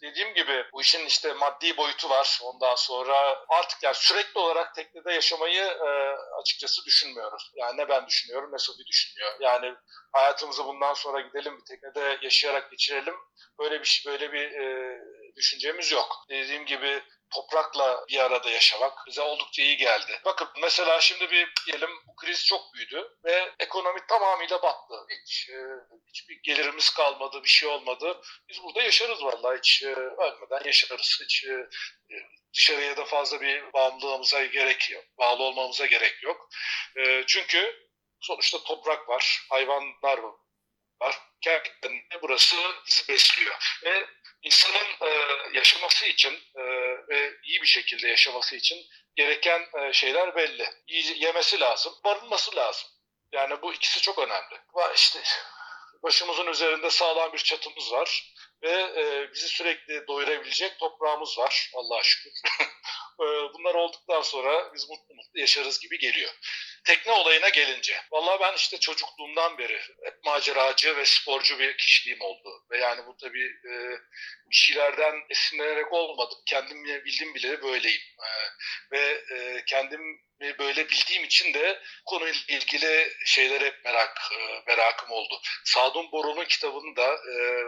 [0.02, 2.40] dediğim gibi bu işin işte maddi boyutu var.
[2.42, 7.52] Ondan sonra artık yani sürekli olarak teknede yaşamayı e, açıkçası düşünmüyoruz.
[7.54, 9.36] Yani ne ben düşünüyorum ne Sofi düşünüyor.
[9.40, 9.74] Yani
[10.12, 13.14] hayatımızı bundan sonra gidelim bir teknede yaşayarak geçirelim.
[13.58, 14.98] Böyle bir şey, böyle bir e,
[15.36, 16.24] düşüncemiz yok.
[16.28, 17.02] Dediğim gibi
[17.34, 20.20] toprakla bir arada yaşamak bize oldukça iyi geldi.
[20.24, 24.94] Bakın mesela şimdi bir diyelim bu kriz çok büyüdü ve ekonomi tamamıyla battı.
[25.10, 25.56] Hiç e,
[26.08, 28.20] hiçbir gelirimiz kalmadı, bir şey olmadı.
[28.48, 31.18] Biz burada yaşarız vallahi hiç e, ölmeden yaşarız.
[31.24, 31.68] Hiç e,
[32.54, 36.48] dışarıya da fazla bir bağımlılığımıza gerek yok, bağlı olmamıza gerek yok.
[36.96, 37.88] E, çünkü
[38.20, 40.18] sonuçta toprak var, hayvanlar
[41.00, 41.18] var.
[41.40, 41.92] Gerçekten
[42.22, 42.56] burası
[43.08, 43.78] besliyor.
[43.84, 44.06] Ve
[44.42, 45.10] insanın e,
[45.52, 46.51] yaşaması için e,
[47.12, 50.66] ve iyi bir şekilde yaşaması için gereken e, şeyler belli.
[51.16, 52.88] Yemesi lazım, barınması lazım.
[53.32, 54.60] Yani bu ikisi çok önemli.
[54.94, 55.22] İşte
[56.02, 62.32] başımızın üzerinde sağlam bir çatımız var ve e, bizi sürekli doyurabilecek toprağımız var Allah'a şükür.
[63.20, 66.32] e, bunlar olduktan sonra biz mutlu mutlu yaşarız gibi geliyor.
[66.84, 69.80] Tekne olayına gelince, vallahi ben işte çocukluğumdan beri
[70.24, 72.64] maceracı ve sporcu bir kişiliğim oldu.
[72.70, 73.72] Ve yani bu tabii e,
[74.50, 76.38] bir şeylerden esinlenerek olmadım.
[76.46, 78.02] Kendim bildiğim bile böyleyim.
[78.18, 78.30] E,
[78.92, 80.22] ve e, kendim
[80.58, 85.40] böyle bildiğim için de konuyla ilgili şeylere hep merak e, merakım oldu.
[85.64, 87.64] Sadun Boru'nun kitabını da e,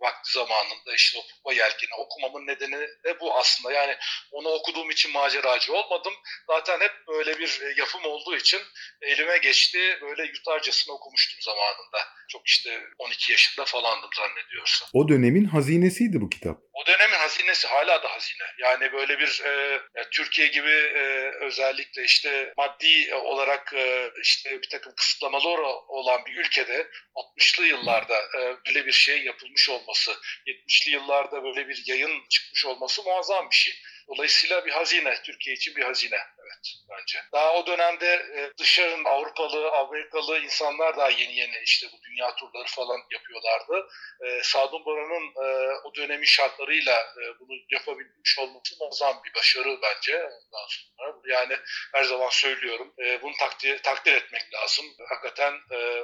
[0.00, 3.72] vakti zamanında işte o Yelken'i okumamın nedeni de bu aslında.
[3.72, 3.96] Yani
[4.32, 6.14] onu okuduğum için maceracı olmadım.
[6.46, 8.60] Zaten hep böyle bir e, yapım olduğu için
[9.02, 9.98] elime geçti.
[10.02, 11.87] Böyle yutarcasını okumuştum zamanında.
[12.28, 14.88] Çok işte 12 yaşında falandım zannediyorsam.
[14.92, 16.58] O dönemin hazinesiydi bu kitap.
[16.72, 18.46] O dönemin hazinesi hala da hazine.
[18.58, 24.92] Yani böyle bir e, Türkiye gibi e, özellikle işte maddi olarak e, işte bir takım
[24.96, 30.12] kısıtlamalar olan bir ülkede 60'lı yıllarda e, böyle bir şey yapılmış olması,
[30.46, 33.74] 70'li yıllarda böyle bir yayın çıkmış olması muazzam bir şey.
[34.08, 37.18] Dolayısıyla bir hazine, Türkiye için bir hazine evet bence.
[37.32, 42.66] Daha o dönemde e, dışarının Avrupalı, Amerikalı insanlar daha yeni yeni işte bu dünya turları
[42.66, 43.88] falan yapıyorlardı.
[44.20, 50.16] E, Sadun Boran'ın e, o dönemin şartlarıyla bunu yapabilmiş olması muazzam bir başarı bence.
[50.16, 51.56] Ondan sonra yani
[51.94, 54.86] her zaman söylüyorum bunu takdir, takdir etmek lazım.
[55.08, 55.54] Hakikaten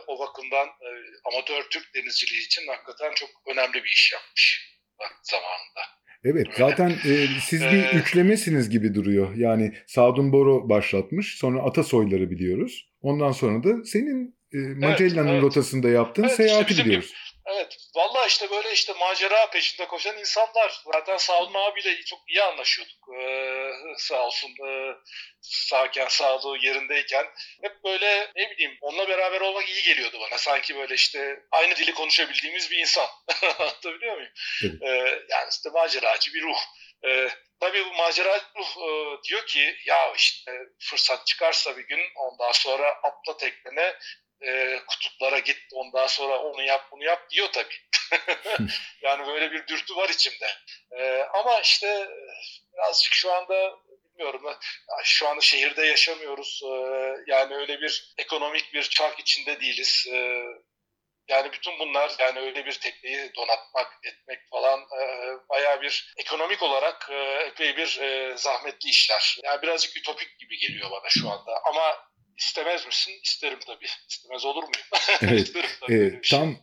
[0.06, 0.68] o bakımdan
[1.24, 4.74] amatör Türk denizciliği için hakikaten çok önemli bir iş yapmış
[5.22, 5.93] zamanında.
[6.24, 9.34] Evet zaten e, siz bir üçlemesiniz gibi duruyor.
[9.34, 12.88] Yani Sadun Boro başlatmış sonra Atasoyları biliyoruz.
[13.02, 15.42] Ondan sonra da senin e, Magellan'ın evet, evet.
[15.42, 17.08] rotasında yaptığın evet, seyahati işte biliyoruz.
[17.08, 17.54] Gibi.
[17.56, 17.76] Evet.
[17.96, 20.82] Valla işte böyle işte macera peşinde koşan insanlar.
[20.92, 23.08] Zaten Sağolun abiyle çok iyi anlaşıyorduk.
[23.18, 24.94] Ee, sağ olsun e,
[25.40, 27.26] sağken sağlığı yerindeyken.
[27.62, 30.38] Hep böyle ne bileyim onunla beraber olmak iyi geliyordu bana.
[30.38, 33.06] Sanki böyle işte aynı dili konuşabildiğimiz bir insan.
[33.58, 34.32] Anlatabiliyor muyum?
[34.82, 34.88] Ee,
[35.28, 36.58] yani işte maceracı bir ruh.
[37.06, 37.28] Ee,
[37.60, 42.88] tabii bu maceracı ruh e, diyor ki ya işte fırsat çıkarsa bir gün ondan sonra
[43.02, 43.94] atla teknene
[44.42, 47.74] e, kutuplara git ondan sonra onu yap bunu yap diyor tabii.
[49.02, 50.50] yani böyle bir dürtü var içimde.
[50.98, 52.08] E, ama işte
[52.72, 54.58] birazcık şu anda bilmiyorum
[55.04, 56.60] şu anda şehirde yaşamıyoruz.
[56.64, 56.74] E,
[57.26, 60.06] yani öyle bir ekonomik bir çark içinde değiliz.
[60.12, 60.44] E,
[61.28, 65.02] yani bütün bunlar yani öyle bir tekneyi donatmak, etmek falan e,
[65.48, 67.14] bayağı bir ekonomik olarak e,
[67.46, 69.36] epey bir e, zahmetli işler.
[69.44, 71.60] Yani birazcık ütopik gibi geliyor bana şu anda.
[71.64, 71.96] Ama
[72.38, 73.14] İstemez misin?
[73.24, 73.86] İsterim tabii.
[74.08, 74.86] İstemez olur muyum?
[75.22, 75.52] Evet.
[75.90, 76.56] e, tam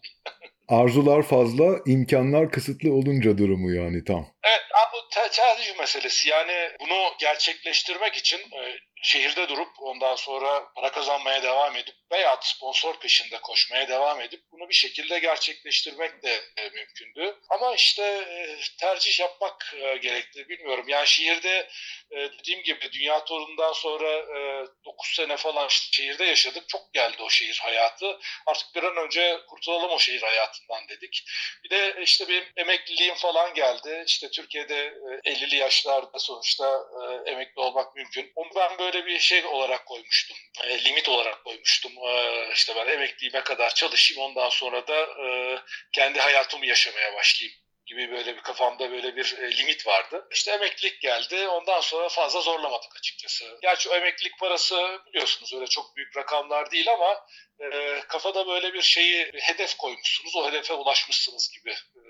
[0.68, 4.28] arzular fazla, imkanlar kısıtlı olunca durumu yani tam.
[4.44, 4.62] Evet,
[4.94, 6.30] bu tercih meselesi.
[6.30, 13.00] Yani bunu gerçekleştirmek için e, şehirde durup ondan sonra para kazanmaya devam edip veya sponsor
[13.00, 17.36] peşinde koşmaya devam edip bunu bir şekilde gerçekleştirmek de e, mümkündü.
[17.50, 20.50] Ama işte e, tercih yapmak e, gerekti.
[20.50, 20.86] Bilmiyorum.
[20.88, 21.70] Yani şehirde
[22.12, 26.70] e, dediğim gibi dünya turundan sonra e, 9 sene falan şehirde yaşadık.
[26.70, 28.20] Çok geldi o şehir hayatı.
[28.46, 31.24] Artık bir an önce kurtulalım o şehir hayatından dedik.
[31.64, 34.04] Bir de işte benim emekliliğim falan geldi.
[34.08, 34.94] İşte Türkiye'de
[35.24, 38.32] e, 50'li yaşlarda sonuçta e, emekli olmak mümkün.
[38.36, 40.38] Onu ben böyle bir şey olarak koymuştum.
[40.64, 41.92] E, limit olarak koymuştum.
[42.08, 45.58] E, işte ben emekliliğime kadar çalışayım ondan sonra da e,
[45.94, 50.28] kendi hayatımı yaşamaya başlayayım gibi böyle bir kafamda böyle bir e, limit vardı.
[50.32, 51.48] İşte emeklilik geldi.
[51.48, 53.58] Ondan sonra fazla zorlamadık açıkçası.
[53.62, 57.26] Gerçi o emeklilik parası biliyorsunuz öyle çok büyük rakamlar değil ama
[57.60, 60.36] e, kafada böyle bir şeyi hedef koymuşsunuz.
[60.36, 62.04] O hedefe ulaşmışsınız gibi e,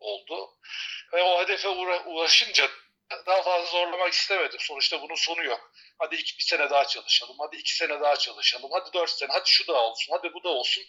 [0.00, 0.48] oldu.
[1.12, 2.68] ve o hedefe ulaşınca
[3.26, 4.60] daha fazla zorlamak istemedim.
[4.60, 5.72] Sonuçta bunun sonu yok.
[5.98, 9.48] Hadi iki, bir sene daha çalışalım, hadi iki sene daha çalışalım, hadi dört sene, hadi
[9.48, 10.84] şu da olsun, hadi bu da olsun.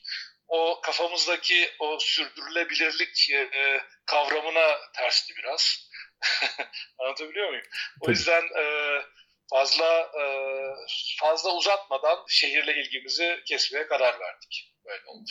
[0.48, 5.90] O kafamızdaki o sürdürülebilirlik e, kavramına tersti biraz.
[7.00, 7.66] Anlatabiliyor muyum?
[8.02, 8.12] O Tabii.
[8.12, 8.66] yüzden e,
[9.50, 10.26] fazla e,
[11.20, 14.71] fazla uzatmadan şehirle ilgimizi kesmeye karar verdik.
[14.92, 15.30] Böyle oldu.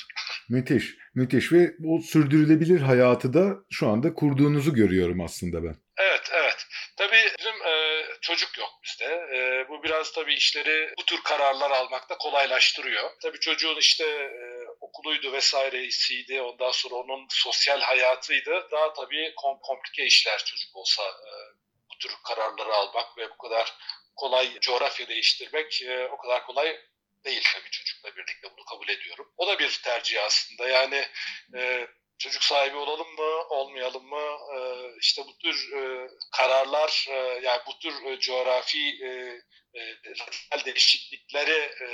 [0.48, 5.76] müthiş, müthiş ve o sürdürülebilir hayatı da şu anda kurduğunuzu görüyorum aslında ben.
[5.98, 6.66] Evet, evet.
[6.96, 9.04] Tabii bizim e, çocuk yok bizde.
[9.04, 13.10] E, bu biraz tabii işleri bu tür kararlar almakta kolaylaştırıyor.
[13.22, 16.40] Tabii çocuğun işte e, okuluydu vesairesiydi.
[16.40, 18.68] Ondan sonra onun sosyal hayatıydı.
[18.72, 21.30] Daha tabii kom komplike işler çocuk olsa e,
[21.90, 23.74] bu tür kararları almak ve bu kadar
[24.16, 26.76] kolay coğrafya değiştirmek e, o kadar kolay
[27.24, 29.32] değil tabii çocukla birlikte bunu kabul ediyorum.
[29.36, 30.68] O da bir tercih aslında.
[30.68, 31.06] Yani
[31.56, 31.86] e,
[32.18, 34.36] çocuk sahibi olalım mı, olmayalım mı?
[34.56, 34.58] E,
[35.00, 39.08] işte bu tür e, kararlar, e, yani bu tür e, coğrafi e,
[39.74, 41.88] e, radikal değişiklikleri e,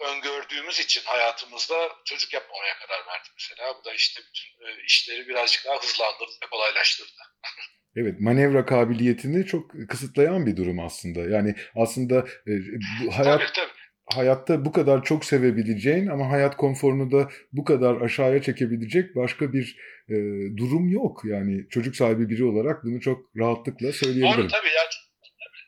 [0.00, 3.74] öngördüğümüz için hayatımızda çocuk yapmamaya karar verdik mesela.
[3.80, 7.10] Bu da işte bütün e, işleri birazcık daha hızlandırdı ve kolaylaştırdı.
[7.96, 11.20] Evet, manevra kabiliyetini çok kısıtlayan bir durum aslında.
[11.20, 12.52] Yani aslında e,
[13.00, 18.00] bu hayat tabii, tabii hayatta bu kadar çok sevebileceğin ama hayat konforunu da bu kadar
[18.00, 19.76] aşağıya çekebilecek başka bir
[20.08, 20.14] e,
[20.56, 21.20] durum yok.
[21.24, 24.38] Yani çocuk sahibi biri olarak bunu çok rahatlıkla söyleyebilirim.
[24.38, 24.84] Doğru tabii ya.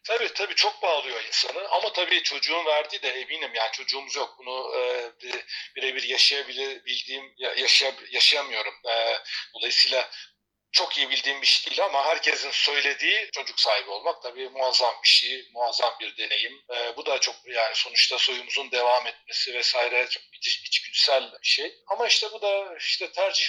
[0.09, 4.73] Tabii tabii çok bağlıyor insanı ama tabii çocuğun verdiği de eminim yani çocuğumuz yok bunu
[4.79, 4.81] e,
[5.77, 8.75] birebir yaşayabildiğim yaşay, yaşayamıyorum.
[8.85, 8.95] E,
[9.55, 10.11] dolayısıyla
[10.77, 15.09] çok iyi bildiğim bir şey değil ama herkesin söylediği çocuk sahibi olmak tabii muazzam bir
[15.09, 16.65] şey, muazzam bir deneyim.
[16.75, 21.75] E, bu da çok yani sonuçta soyumuzun devam etmesi vesaire çok iç, içgüdüsel bir şey.
[21.87, 23.47] Ama işte bu da işte tercih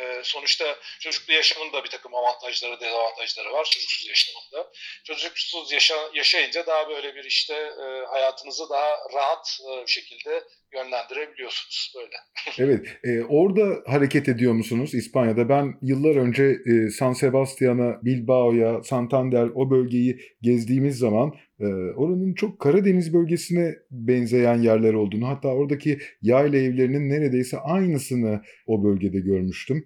[0.00, 4.70] e, sonuçta çocuklu yaşamın da bir takım avantajları, dezavantajları var çocuksuz yaşamında.
[5.04, 10.42] Çocuksuz yaşa, yaşayınca daha böyle bir işte e, hayatınızı daha rahat e, bir şekilde
[10.74, 12.16] yönlendirebiliyorsunuz böyle.
[12.58, 15.48] evet, e, orada hareket ediyor musunuz İspanya'da?
[15.48, 21.64] Ben yıllar önce e, San Sebastian'a, Bilbao'ya, Santander o bölgeyi gezdiğimiz zaman e,
[21.96, 29.18] oranın çok Karadeniz bölgesine benzeyen yerler olduğunu, hatta oradaki yayla evlerinin neredeyse aynısını o bölgede
[29.18, 29.85] görmüştüm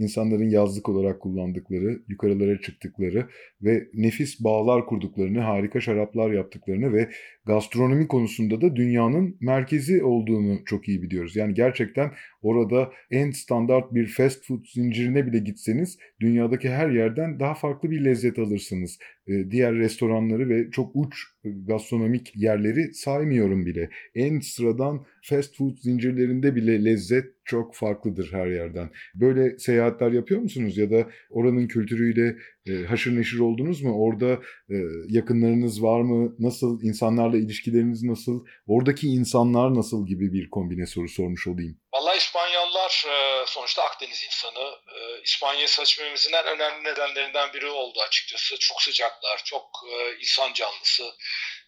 [0.00, 3.26] insanların yazlık olarak kullandıkları, yukarılara çıktıkları
[3.62, 7.08] ve nefis bağlar kurduklarını, harika şaraplar yaptıklarını ve
[7.46, 11.36] gastronomi konusunda da dünyanın merkezi olduğunu çok iyi biliyoruz.
[11.36, 12.10] Yani gerçekten
[12.42, 18.04] orada en standart bir fast food zincirine bile gitseniz dünyadaki her yerden daha farklı bir
[18.04, 18.98] lezzet alırsınız.
[19.26, 23.90] Ee, diğer restoranları ve çok uç gastronomik yerleri saymıyorum bile.
[24.14, 28.90] En sıradan fast food zincirlerinde bile lezzet çok farklıdır her yerden.
[29.14, 29.58] Böyle
[29.90, 33.92] seyahatler yapıyor musunuz ya da oranın kültürüyle e, haşır neşir oldunuz mu?
[34.04, 34.32] Orada
[34.70, 34.76] e,
[35.08, 36.34] yakınlarınız var mı?
[36.38, 36.82] Nasıl?
[36.82, 38.46] insanlarla ilişkileriniz nasıl?
[38.66, 41.78] Oradaki insanlar nasıl gibi bir kombine soru sormuş olayım.
[41.94, 44.64] Vallahi İspanyollar e, sonuçta Akdeniz insanı.
[44.96, 48.58] E, İspanya'yı seçmemizin en önemli nedenlerinden biri oldu açıkçası.
[48.58, 51.04] Çok sıcaklar, çok e, insan canlısı.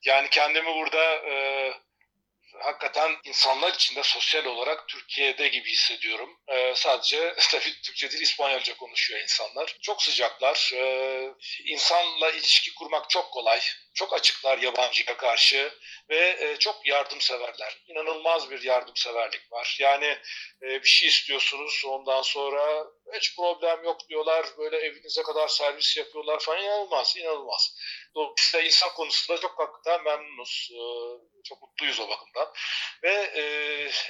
[0.07, 1.05] Yani kendimi burada
[2.63, 6.41] hakikaten insanlar içinde sosyal olarak Türkiye'de gibi hissediyorum.
[6.49, 9.77] Ee, sadece tabii Türkçe değil İspanyolca konuşuyor insanlar.
[9.83, 10.71] Çok sıcaklar.
[10.75, 11.31] Ee,
[11.65, 13.61] insanla ilişki kurmak çok kolay.
[13.95, 15.73] Çok açıklar yabancıya karşı
[16.11, 17.79] ve e, çok yardımseverler.
[17.87, 19.77] İnanılmaz bir yardımseverlik var.
[19.81, 20.19] Yani
[20.63, 24.47] e, bir şey istiyorsunuz ondan sonra hiç problem yok diyorlar.
[24.59, 26.63] Böyle evinize kadar servis yapıyorlar falan.
[26.63, 27.77] İnanılmaz, inanılmaz.
[28.15, 30.71] Dolayısıyla insan konusunda çok hakikaten memnunuz.
[30.73, 30.81] E,
[31.45, 32.53] çok mutluyuz o bakımdan.
[33.03, 33.45] Ve e,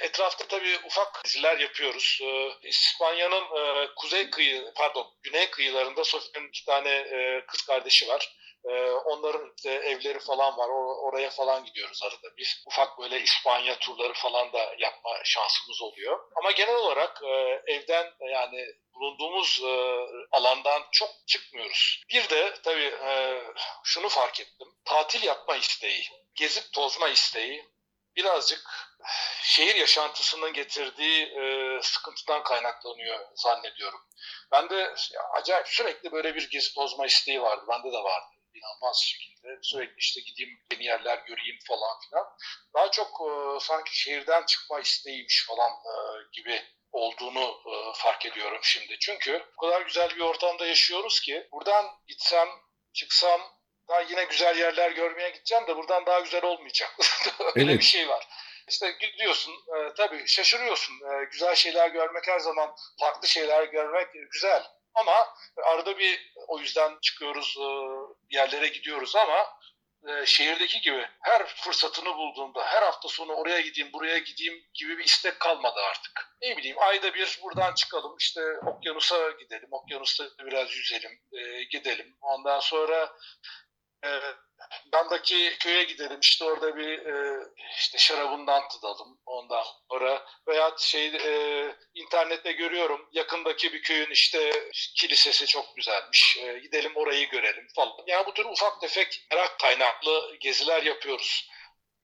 [0.05, 2.19] etrafta tabii ufak diziler yapıyoruz.
[2.23, 8.35] E, İspanya'nın e, kuzey kıyı, pardon güney kıyılarında Sofia'nın iki tane e, kız kardeşi var.
[8.69, 10.69] Ee, onların işte evleri falan var.
[11.03, 12.63] oraya falan gidiyoruz arada bir.
[12.67, 16.19] Ufak böyle İspanya turları falan da yapma şansımız oluyor.
[16.35, 19.97] Ama genel olarak e, evden yani bulunduğumuz e,
[20.31, 22.03] alandan çok çıkmıyoruz.
[22.09, 23.41] Bir de tabii e,
[23.83, 24.67] şunu fark ettim.
[24.85, 26.03] Tatil yapma isteği,
[26.35, 27.65] gezip tozma isteği
[28.15, 28.93] birazcık
[29.41, 31.33] şehir yaşantısının getirdiği
[31.81, 33.99] sıkıntıdan kaynaklanıyor zannediyorum.
[34.51, 34.95] Ben de
[35.33, 37.65] acayip sürekli böyle bir gezi tozma isteği vardı.
[37.69, 42.25] Bende de vardı inanılmaz şekilde sürekli işte gideyim yeni yerler göreyim falan filan.
[42.73, 45.93] Daha çok e, sanki şehirden çıkma isteğiymiş falan e,
[46.33, 48.99] gibi olduğunu e, fark ediyorum şimdi.
[48.99, 52.47] Çünkü o kadar güzel bir ortamda yaşıyoruz ki buradan gitsem,
[52.93, 53.41] çıksam
[53.89, 56.97] daha yine güzel yerler görmeye gideceğim de buradan daha güzel olmayacak.
[57.55, 57.79] Öyle evet.
[57.79, 58.27] bir şey var.
[58.67, 60.93] İşte gidiyorsun e, tabii şaşırıyorsun.
[60.93, 64.63] E, güzel şeyler görmek her zaman farklı şeyler görmek güzel.
[64.95, 65.27] Ama
[65.63, 67.67] arada bir o yüzden çıkıyoruz e,
[68.29, 69.47] yerlere gidiyoruz ama
[70.07, 75.03] e, şehirdeki gibi her fırsatını bulduğumda her hafta sonu oraya gideyim buraya gideyim gibi bir
[75.03, 76.11] istek kalmadı artık.
[76.41, 82.59] Ne bileyim ayda bir buradan çıkalım işte okyanusa gidelim okyanusta biraz yüzelim e, gidelim ondan
[82.59, 83.13] sonra
[84.93, 87.43] Yandaki köye gidelim işte orada bir e,
[87.77, 95.47] işte şarabından tadalım ondan sonra veya şey e, internette görüyorum yakındaki bir köyün işte kilisesi
[95.47, 97.93] çok güzelmiş e, gidelim orayı görelim falan.
[98.07, 101.49] Yani bu tür ufak tefek merak kaynaklı geziler yapıyoruz.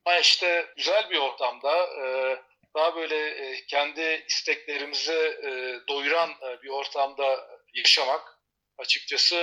[0.06, 2.38] Ama işte güzel bir ortamda e,
[2.76, 8.39] daha böyle e, kendi isteklerimizi e, doyuran e, bir ortamda yaşamak
[8.80, 9.36] açıkçası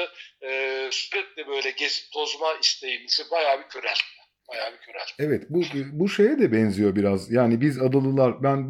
[0.43, 0.49] e,
[0.91, 4.17] sürekli böyle gezip tozma isteğimizi bayağı bir köreltti.
[4.49, 5.15] Bayağı bir köreltti.
[5.19, 5.63] Evet bu
[5.93, 7.33] bu şeye de benziyor biraz.
[7.33, 8.69] Yani biz adalılar ben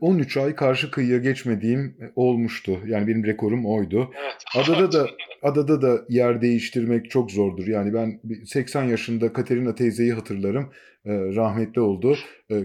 [0.00, 2.80] 13 ay karşı kıyıya geçmediğim olmuştu.
[2.86, 4.10] Yani benim rekorum oydu.
[4.16, 4.36] Evet.
[4.56, 5.10] Adada da
[5.42, 7.66] adada da yer değiştirmek çok zordur.
[7.66, 10.72] Yani ben 80 yaşında Katerina teyzeyi hatırlarım.
[11.06, 12.18] Rahmetli oldu.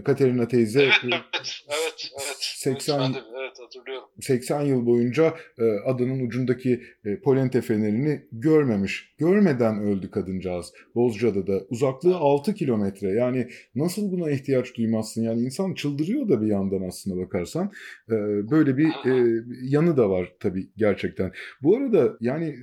[0.04, 2.36] Katerina teyze evet, evet, evet.
[2.38, 4.03] 80 evet, evet hatırlıyorum.
[4.20, 9.14] 80 yıl boyunca e, adanın ucundaki e, Polente fenerini görmemiş.
[9.18, 11.60] Görmeden öldü kadıncağız Bozcaada'da.
[11.70, 13.08] Uzaklığı 6 kilometre.
[13.08, 15.22] Yani nasıl buna ihtiyaç duymazsın?
[15.22, 17.72] Yani insan çıldırıyor da bir yandan aslında bakarsan.
[18.08, 18.14] E,
[18.50, 21.32] böyle bir e, yanı da var tabii gerçekten.
[21.62, 22.56] Bu arada yani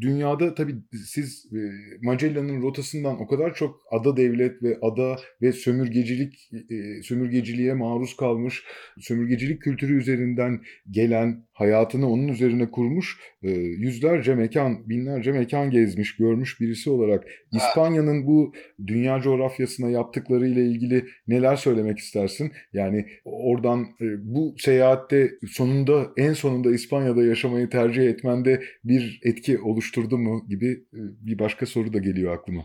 [0.00, 0.74] dünyada tabii
[1.06, 1.58] siz e,
[2.02, 8.64] Magellan'ın rotasından o kadar çok ada devlet ve ada ve sömürgecilik e, sömürgeciliğe maruz kalmış,
[8.98, 10.60] sömürgecilik kültürü üzerinden
[10.92, 18.26] gelen, hayatını onun üzerine kurmuş e, yüzlerce mekan, binlerce mekan gezmiş, görmüş birisi olarak İspanya'nın
[18.26, 18.52] bu
[18.86, 22.52] dünya coğrafyasına yaptıkları ile ilgili neler söylemek istersin?
[22.72, 30.18] Yani oradan e, bu seyahatte sonunda en sonunda İspanya'da yaşamayı tercih etmende bir etki oluşturdu
[30.18, 32.62] mu gibi e, bir başka soru da geliyor aklıma.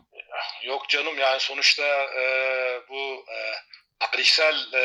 [0.67, 1.83] Yok canım yani sonuçta
[2.21, 2.25] e,
[2.89, 3.37] bu e,
[3.99, 4.83] tarihsel e,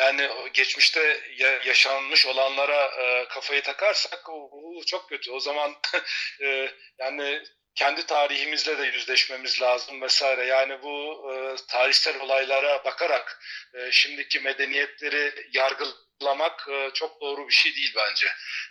[0.00, 1.20] yani geçmişte
[1.64, 5.30] yaşanmış olanlara e, kafayı takarsak o, o çok kötü.
[5.30, 5.76] O zaman
[6.42, 7.42] e, yani
[7.74, 10.46] kendi tarihimizle de yüzleşmemiz lazım vesaire.
[10.46, 13.42] Yani bu e, tarihsel olaylara bakarak
[13.74, 18.26] e, şimdiki medeniyetleri yargılamak e, çok doğru bir şey değil bence.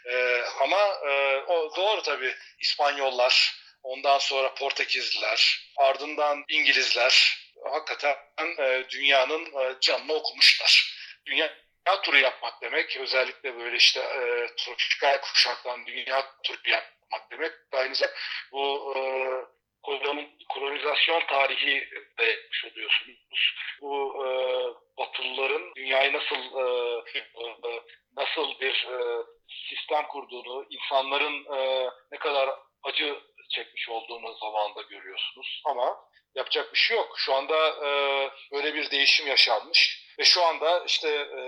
[0.05, 7.39] E, ama e, o doğru tabii İspanyollar, ondan sonra Portekizliler, ardından İngilizler
[7.71, 8.15] hakikaten
[8.59, 10.98] e, dünyanın e, canını okumuşlar
[11.31, 11.49] dünya
[12.03, 12.97] turu yapmak demek.
[12.97, 17.51] Özellikle böyle işte e, tropikal kuşaktan dünya turu yapmak demek.
[17.71, 18.17] Aynı zamanda
[18.51, 19.01] bu e,
[20.49, 23.53] kolonizasyon tarihi de yapmış oluyorsunuz.
[23.81, 24.29] Bu e,
[24.97, 26.63] Batılıların dünyayı nasıl e,
[27.15, 27.81] e,
[28.17, 29.23] nasıl bir e,
[29.69, 32.49] sistem kurduğunu, insanların e, ne kadar
[32.83, 33.19] acı
[33.49, 35.61] çekmiş olduğunu zamanda görüyorsunuz.
[35.65, 35.97] Ama
[36.35, 37.13] yapacak bir şey yok.
[37.17, 37.89] Şu anda e,
[38.51, 40.08] böyle bir değişim yaşanmış.
[40.19, 41.41] Ve şu anda işte e,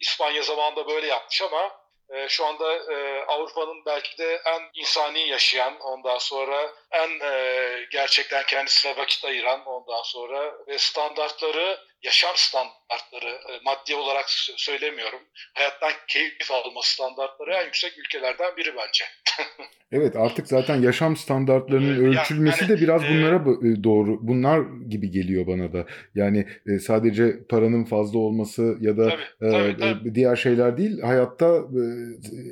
[0.00, 1.70] İspanya zamanında böyle yapmış ama
[2.10, 8.42] e, şu anda e, Avrupa'nın belki de en insani yaşayan, ondan sonra en e, gerçekten
[8.46, 14.24] kendisine vakit ayıran ondan sonra ve standartları yaşam standartları e, maddi olarak
[14.56, 15.20] söylemiyorum.
[15.54, 19.04] Hayattan keyif alma standartları en yüksek ülkelerden biri bence.
[19.92, 24.18] evet artık zaten yaşam standartlarının ölçülmesi yani, de biraz e, bunlara e, doğru.
[24.20, 25.86] Bunlar gibi geliyor bana da.
[26.14, 26.46] Yani
[26.86, 30.14] sadece paranın fazla olması ya da tabii, tabii, tabii.
[30.14, 31.00] diğer şeyler değil.
[31.00, 31.46] Hayatta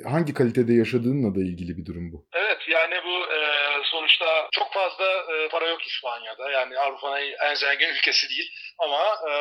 [0.05, 2.25] hangi kalitede yaşadığınla da ilgili bir durum bu.
[2.33, 3.15] Evet yani bu
[3.83, 5.05] sonuçta çok fazla
[5.51, 6.51] para yok İspanya'da.
[6.51, 9.33] Yani Avrupa'nın en zengin ülkesi değil ama e,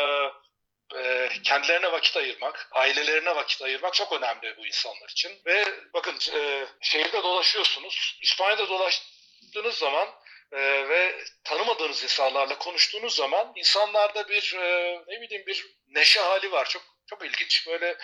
[0.94, 5.32] e, kendilerine vakit ayırmak, ailelerine vakit ayırmak çok önemli bu insanlar için.
[5.46, 8.18] Ve bakın e, şehirde dolaşıyorsunuz.
[8.22, 10.08] İspanya'da dolaştığınız zaman
[10.52, 16.68] e, ve tanımadığınız insanlarla konuştuğunuz zaman insanlarda bir e, ne bileyim bir neşe hali var.
[16.68, 17.66] Çok çok ilginç.
[17.66, 17.96] Böyle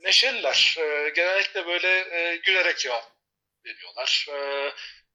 [0.00, 0.76] neşeliler.
[0.78, 3.04] E, genellikle böyle e, gülerek cevap
[3.64, 4.26] veriyorlar.
[4.28, 4.72] E,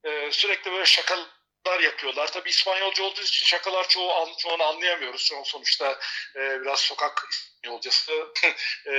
[0.09, 2.31] e, sürekli böyle şakalar yapıyorlar.
[2.31, 5.31] Tabii İspanyolca olduğu için şakalar çoğu çoğunu anlayamıyoruz.
[5.45, 5.99] Sonuçta
[6.35, 8.27] e, biraz sokak İspanyolcası
[8.87, 8.93] e,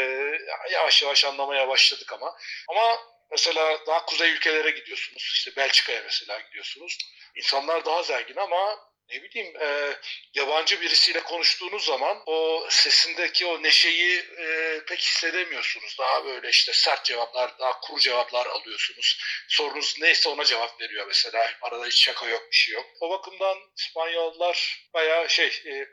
[0.70, 2.36] yavaş yavaş anlamaya başladık ama.
[2.68, 2.98] Ama
[3.30, 5.30] mesela daha kuzey ülkelere gidiyorsunuz.
[5.34, 6.98] İşte Belçika'ya mesela gidiyorsunuz.
[7.36, 8.78] İnsanlar daha zengin ama
[9.10, 9.96] ne bileyim e,
[10.34, 15.96] yabancı birisiyle konuştuğunuz zaman o sesindeki o neşeyi e, pek hissedemiyorsunuz.
[15.98, 19.20] Daha böyle işte sert cevaplar, daha kuru cevaplar alıyorsunuz.
[19.48, 21.50] Sorunuz neyse ona cevap veriyor mesela.
[21.62, 22.86] Arada hiç şaka yok, bir şey yok.
[23.00, 25.86] O bakımdan İspanyollar bayağı şey e,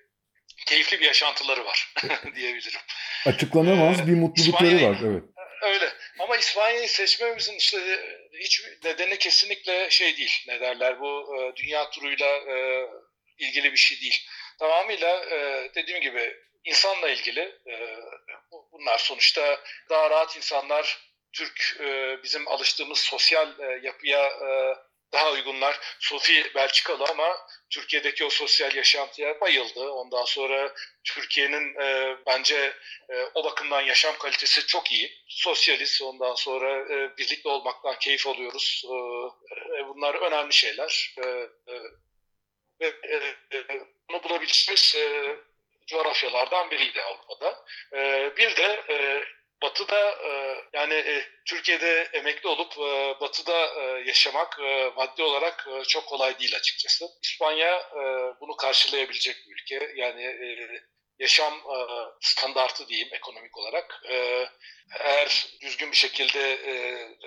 [0.68, 1.94] keyifli bir yaşantıları var
[2.36, 2.82] diyebilirim.
[3.26, 5.24] Açıklanamaz bir mutlulukları var, evet.
[5.62, 5.93] Öyle.
[6.20, 7.78] Ama İspanya'yı seçmemizin işte
[8.34, 10.43] hiç nedeni kesinlikle şey değil.
[10.47, 12.88] Ne derler bu e, dünya turuyla e,
[13.38, 14.28] ilgili bir şey değil.
[14.59, 17.41] Tamamıyla e, dediğim gibi insanla ilgili.
[17.68, 17.97] E,
[18.72, 19.59] bunlar sonuçta
[19.89, 24.76] daha rahat insanlar Türk e, bizim alıştığımız sosyal e, yapıya e,
[25.14, 25.80] daha uygunlar.
[25.99, 29.91] Sofi Belçikalı ama Türkiye'deki o sosyal yaşantıya bayıldı.
[29.91, 32.74] Ondan sonra Türkiye'nin e, bence
[33.09, 35.12] e, o bakımdan yaşam kalitesi çok iyi.
[35.28, 38.84] Sosyalist ondan sonra e, birlikte olmaktan keyif alıyoruz.
[38.86, 38.95] E,
[39.78, 41.16] e, bunlar önemli şeyler.
[41.18, 41.28] E,
[42.80, 43.16] e, e,
[43.53, 45.36] e, bunu bulabileceğimiz e,
[45.88, 47.66] coğrafyalardan biriydi Avrupa'da.
[47.93, 49.24] E, bir de e,
[49.62, 55.84] Batı'da e, yani e, Türkiye'de emekli olup e, Batı'da e, yaşamak e, maddi olarak e,
[55.84, 57.05] çok kolay değil açıkçası.
[57.24, 58.01] İspanya e,
[58.41, 59.93] bunu karşılayabilecek bir ülke.
[59.95, 60.68] Yani e,
[61.20, 61.78] yaşam e,
[62.22, 64.01] standartı diyeyim ekonomik olarak.
[64.09, 64.47] E,
[64.99, 66.74] eğer düzgün bir şekilde e,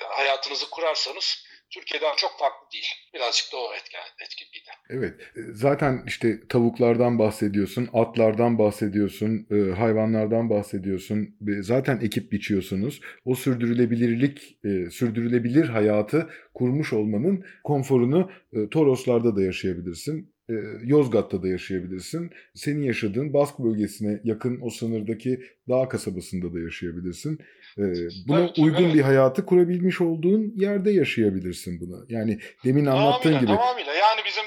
[0.02, 2.86] hayatınızı kurarsanız Türkiye'den çok farklı değil.
[3.14, 4.70] Birazcık da o etken, etkiliydi.
[4.90, 5.20] Evet.
[5.36, 11.36] E, zaten işte tavuklardan bahsediyorsun, atlardan bahsediyorsun, e, hayvanlardan bahsediyorsun.
[11.60, 13.00] Zaten ekip biçiyorsunuz.
[13.24, 18.30] O sürdürülebilirlik, e, sürdürülebilir hayatı kurmuş olmanın konforunu
[18.70, 20.34] Toroslarda da yaşayabilirsin.
[20.82, 22.30] Yozgat'ta da yaşayabilirsin.
[22.54, 27.38] Senin yaşadığın Bask bölgesine yakın o sınırdaki dağ kasabasında da yaşayabilirsin.
[27.76, 32.06] Buna evet, uygun bir hayatı kurabilmiş olduğun yerde yaşayabilirsin bunu.
[32.08, 33.56] Yani demin anlattığın tamamıyla, gibi.
[33.56, 34.44] Tamamıyla yani bizim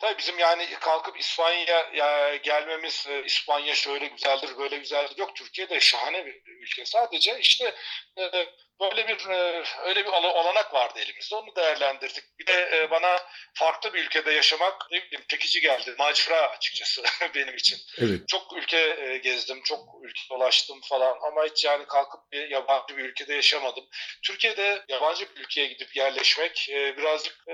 [0.00, 5.18] Tabii bizim yani kalkıp İspanya gelmemiz, İspanya şöyle güzeldir, böyle güzeldir.
[5.18, 6.84] Yok Türkiye'de şahane bir ülke.
[6.84, 7.74] Sadece işte
[8.80, 11.34] böyle bir e, öyle bir olanak vardı elimizde.
[11.34, 12.24] Onu değerlendirdik.
[12.38, 13.18] Bir de e, bana
[13.54, 15.94] farklı bir ülkede yaşamak ne bileyim çekici geldi.
[15.98, 17.02] Macera açıkçası
[17.34, 17.78] benim için.
[17.98, 18.28] Evet.
[18.28, 23.04] Çok ülke e, gezdim, çok ülke dolaştım falan ama hiç yani kalkıp bir yabancı bir
[23.04, 23.84] ülkede yaşamadım.
[24.22, 27.44] Türkiye'de yabancı bir ülkeye gidip yerleşmek birazcık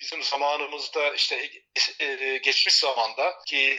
[0.00, 1.50] bizim zamanımızda işte
[2.42, 3.78] geçmiş zamanda ki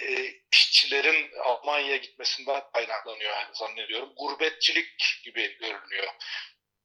[0.51, 4.13] işçilerin Almanya'ya gitmesinden kaynaklanıyor zannediyorum.
[4.17, 6.13] Gurbetçilik gibi görünüyor.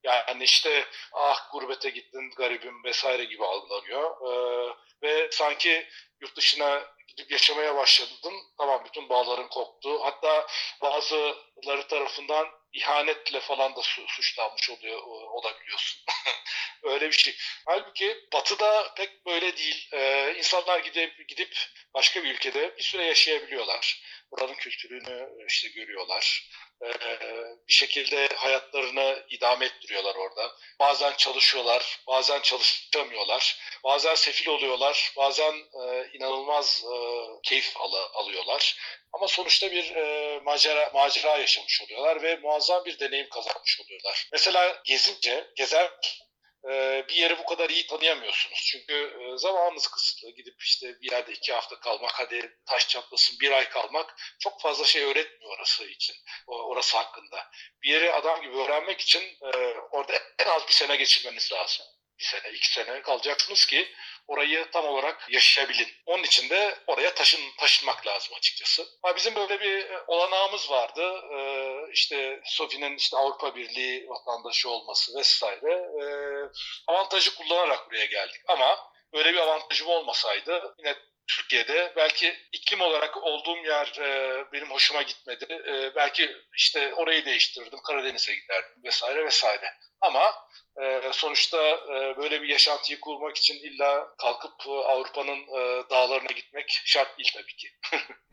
[0.05, 4.11] Yani işte ah gurbete gittin garibim vesaire gibi algılanıyor.
[4.28, 5.88] Ee, ve sanki
[6.20, 8.34] yurt dışına gidip yaşamaya başladın.
[8.59, 10.05] Tamam bütün bağların koptu.
[10.05, 10.46] Hatta
[10.82, 16.05] bazıları tarafından ihanetle falan da su, suçlanmış oluyor olabiliyorsun.
[16.82, 17.36] Öyle bir şey.
[17.66, 19.88] Halbuki Batı'da pek böyle değil.
[19.92, 21.57] Ee, insanlar gidip gidip
[21.94, 24.02] başka bir ülkede bir süre yaşayabiliyorlar.
[24.37, 26.51] Buranın kültürünü işte görüyorlar.
[26.82, 26.89] Ee,
[27.68, 30.53] bir şekilde hayatlarını idame ettiriyorlar orada.
[30.80, 33.59] Bazen çalışıyorlar, bazen çalışamıyorlar.
[33.85, 36.95] Bazen sefil oluyorlar, bazen e, inanılmaz e,
[37.43, 38.76] keyif al alıyorlar.
[39.12, 44.28] Ama sonuçta bir e, macera, macera yaşamış oluyorlar ve muazzam bir deneyim kazanmış oluyorlar.
[44.32, 45.91] Mesela gezince, gezer
[47.08, 48.60] bir yeri bu kadar iyi tanıyamıyorsunuz.
[48.72, 50.30] Çünkü e, zamanınız kısıtlı.
[50.30, 54.84] Gidip işte bir yerde iki hafta kalmak, hadi taş çatlasın bir ay kalmak çok fazla
[54.84, 57.50] şey öğretmiyor orası için, orası hakkında.
[57.82, 61.86] Bir yeri adam gibi öğrenmek için e, orada en az bir sene geçirmeniz lazım.
[62.24, 63.88] Bir sene, iki sene kalacaksınız ki
[64.26, 65.88] orayı tam olarak yaşayabilin.
[66.06, 68.86] Onun için de oraya taşın, taşınmak lazım açıkçası.
[69.02, 71.20] Ama bizim böyle bir e, olanağımız vardı.
[71.32, 75.72] Ee, işte Sofi'nin işte Avrupa Birliği vatandaşı olması vesaire.
[75.72, 76.48] Ee,
[76.86, 78.40] avantajı kullanarak buraya geldik.
[78.48, 78.78] Ama
[79.12, 80.96] böyle bir avantajım olmasaydı yine
[81.26, 85.46] Türkiye'de belki iklim olarak olduğum yer e, benim hoşuma gitmedi.
[85.68, 89.66] E, belki işte orayı değiştirdim, Karadeniz'e giderdim vesaire vesaire.
[90.00, 90.34] Ama
[90.82, 96.80] e, sonuçta e, böyle bir yaşantıyı kurmak için illa kalkıp e, Avrupa'nın e, dağlarına gitmek
[96.84, 97.68] şart değil tabii ki.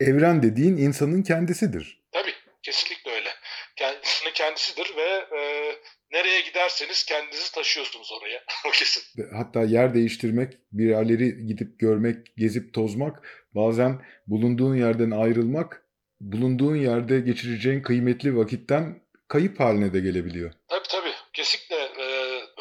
[0.00, 1.98] Evren dediğin insanın kendisidir.
[2.12, 3.30] Tabii, kesinlikle öyle.
[3.76, 5.72] Kendisinin kendisidir ve e,
[6.12, 8.44] nereye giderseniz kendinizi taşıyorsunuz oraya.
[8.68, 9.02] o kesin.
[9.36, 15.82] Hatta yer değiştirmek, bir yerleri gidip görmek, gezip tozmak, bazen bulunduğun yerden ayrılmak,
[16.20, 20.52] bulunduğun yerde geçireceğin kıymetli vakitten kayıp haline de gelebiliyor.
[20.68, 21.12] Tabii tabii.
[21.32, 22.06] Kesinlikle e,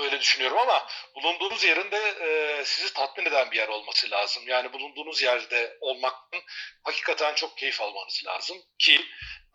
[0.03, 0.81] öyle düşünüyorum ama
[1.23, 4.43] bulunduğunuz yerin de e, sizi tatmin eden bir yer olması lazım.
[4.47, 6.41] Yani bulunduğunuz yerde olmaktan
[6.83, 9.01] hakikaten çok keyif almanız lazım ki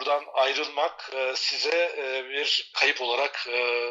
[0.01, 3.91] buradan ayrılmak e, size e, bir kayıp olarak e,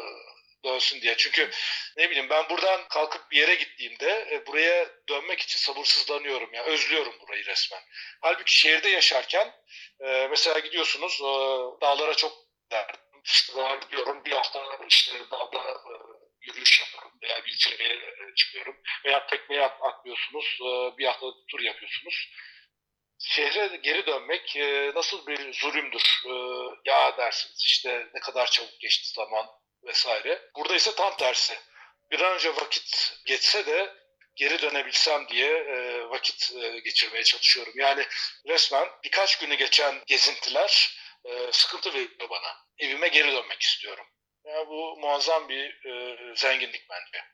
[0.64, 1.16] dönsün diye.
[1.16, 1.50] Çünkü
[1.96, 6.50] ne bileyim ben buradan kalkıp bir yere gittiğimde e, buraya dönmek için sabırsızlanıyorum.
[6.52, 7.82] Yani özlüyorum burayı resmen.
[8.20, 9.52] Halbuki şehirde yaşarken
[10.00, 11.30] e, mesela gidiyorsunuz e,
[11.80, 12.32] dağlara çok
[12.72, 13.52] derdim işte
[13.82, 15.94] gidiyorum bir hafta işte dağda e,
[16.46, 22.30] yürüyüş yapıyorum veya bir zirveye e, çıkıyorum veya tekneye atlıyorsunuz e, bir hafta tur yapıyorsunuz.
[23.18, 26.22] Şehre geri dönmek e, nasıl bir zulümdür.
[26.84, 29.46] Ya dersiniz işte ne kadar çabuk geçti zaman
[29.84, 30.50] vesaire.
[30.56, 31.58] Burada ise tam tersi.
[32.10, 33.94] Bir an önce vakit geçse de
[34.34, 35.64] geri dönebilsem diye
[36.10, 36.52] vakit
[36.84, 37.72] geçirmeye çalışıyorum.
[37.76, 38.06] Yani
[38.48, 40.98] resmen birkaç günü geçen gezintiler
[41.50, 42.56] sıkıntı veriyor bana.
[42.78, 44.06] Evime geri dönmek istiyorum.
[44.46, 47.24] Yani bu muazzam bir e, zenginlik bence.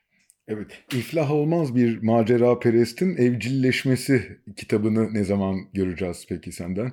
[0.47, 6.91] Evet, iflah olmaz bir macera perestin evcilleşmesi kitabını ne zaman göreceğiz peki senden?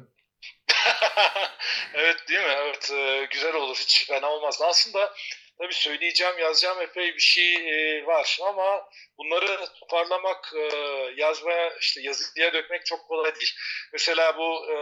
[1.95, 2.55] evet değil mi?
[2.59, 3.77] Evet e, güzel olur.
[3.77, 4.61] Hiç fena olmaz.
[4.63, 5.15] Aslında
[5.59, 10.77] tabii söyleyeceğim, yazacağım epey bir şey e, var ama bunları toparlamak, e,
[11.17, 13.55] yazmaya, işte yazıya dökmek çok kolay değil.
[13.93, 14.77] Mesela bu e,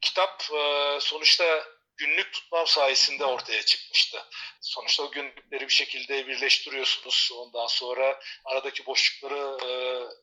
[0.00, 1.64] kitap e, sonuçta
[1.96, 4.24] günlük tutmam sayesinde ortaya çıkmıştı.
[4.60, 7.30] Sonuçta o günlükleri bir şekilde birleştiriyorsunuz.
[7.34, 9.70] Ondan sonra aradaki boşlukları e,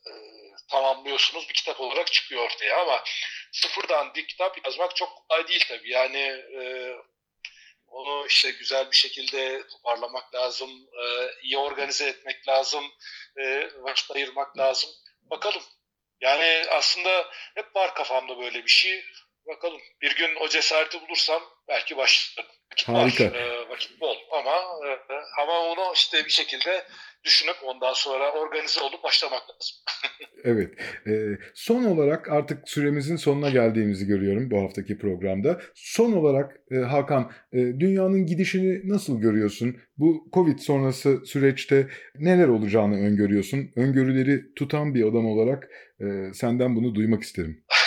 [0.09, 0.13] e,
[0.69, 1.49] tamamlıyorsunuz.
[1.49, 3.03] Bir kitap olarak çıkıyor ortaya ama
[3.51, 5.89] sıfırdan bir kitap yazmak çok kolay değil tabii.
[5.89, 6.93] Yani e,
[7.87, 10.69] onu işte güzel bir şekilde toparlamak lazım,
[11.03, 12.91] e, iyi organize etmek lazım,
[13.37, 14.89] e, vakit ayırmak lazım.
[15.21, 15.63] Bakalım.
[16.21, 19.05] Yani aslında hep var kafamda böyle bir şey.
[19.47, 22.49] Bakalım bir gün o cesareti bulursam belki başlarım.
[22.71, 23.23] Vakit Harika.
[23.25, 24.51] Var, e, vakit bol ama
[24.87, 24.91] e,
[25.41, 26.83] ama onu işte bir şekilde
[27.23, 29.77] düşünüp ondan sonra organize olup başlamak lazım.
[30.43, 30.71] Evet.
[31.07, 31.11] E,
[31.53, 35.61] son olarak artık süremizin sonuna geldiğimizi görüyorum bu haftaki programda.
[35.75, 39.77] Son olarak e, Hakan, e, dünyanın gidişini nasıl görüyorsun?
[39.97, 43.71] Bu Covid sonrası süreçte neler olacağını öngörüyorsun?
[43.75, 45.69] Öngörüleri tutan bir adam olarak
[45.99, 47.63] e, senden bunu duymak isterim.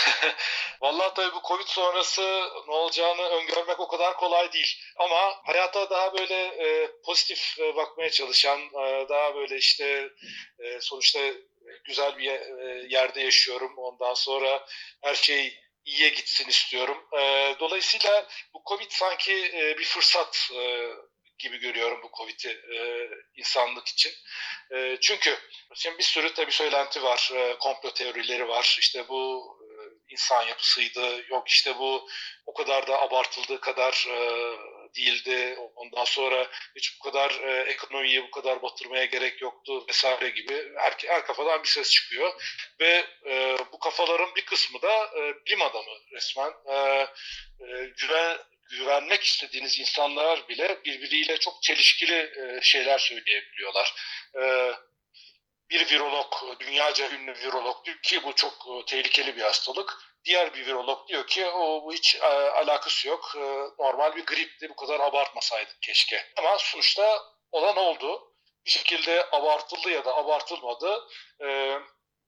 [1.15, 2.21] Tabii bu Covid sonrası
[2.67, 4.77] ne olacağını öngörmek o kadar kolay değil.
[4.95, 10.09] Ama hayata daha böyle e, pozitif e, bakmaya çalışan, e, daha böyle işte
[10.59, 11.19] e, sonuçta
[11.83, 13.77] güzel bir e, yerde yaşıyorum.
[13.77, 14.65] Ondan sonra
[15.01, 17.07] her şey iyiye gitsin istiyorum.
[17.19, 20.51] E, dolayısıyla bu Covid sanki e, bir fırsat
[21.39, 24.11] gibi görüyorum bu Covid'i e, insanlık için.
[24.75, 25.37] E, çünkü
[25.75, 28.77] şimdi bir sürü tabii söylenti var, e, komplo teorileri var.
[28.79, 29.45] İşte bu
[30.15, 31.25] insan yapısıydı.
[31.29, 32.07] Yok işte bu
[32.45, 34.17] o kadar da abartıldığı kadar e,
[34.95, 35.57] değildi.
[35.75, 40.93] Ondan sonra hiç bu kadar e, ekonomiyi bu kadar batırmaya gerek yoktu vesaire gibi her,
[41.07, 42.33] her kafadan bir ses çıkıyor.
[42.79, 46.51] Ve e, bu kafaların bir kısmı da e, bilim adamı resmen.
[46.67, 46.75] E,
[47.59, 48.37] e, güven
[48.69, 53.93] güvenmek istediğiniz insanlar bile birbiriyle çok çelişkili e, şeyler söyleyebiliyorlar.
[54.41, 54.71] E,
[55.69, 59.97] bir virolog, dünyaca ünlü virolog diyor ki bu çok e, tehlikeli bir hastalık.
[60.25, 63.33] Diğer bir virolog diyor ki o bu hiç e, alakası yok.
[63.35, 63.39] E,
[63.83, 64.69] normal bir gripti.
[64.69, 66.25] Bu kadar abartmasaydık keşke.
[66.37, 68.31] Ama sonuçta olan oldu.
[68.65, 71.07] Bir şekilde abartıldı ya da abartılmadı.
[71.41, 71.77] E,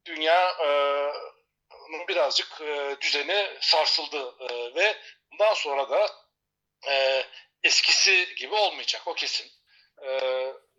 [0.05, 0.69] dünya e,
[2.07, 4.97] birazcık e, düzeni sarsıldı e, ve
[5.31, 6.09] bundan sonra da
[6.87, 7.23] e,
[7.63, 9.51] eskisi gibi olmayacak o kesin.
[10.05, 10.09] E,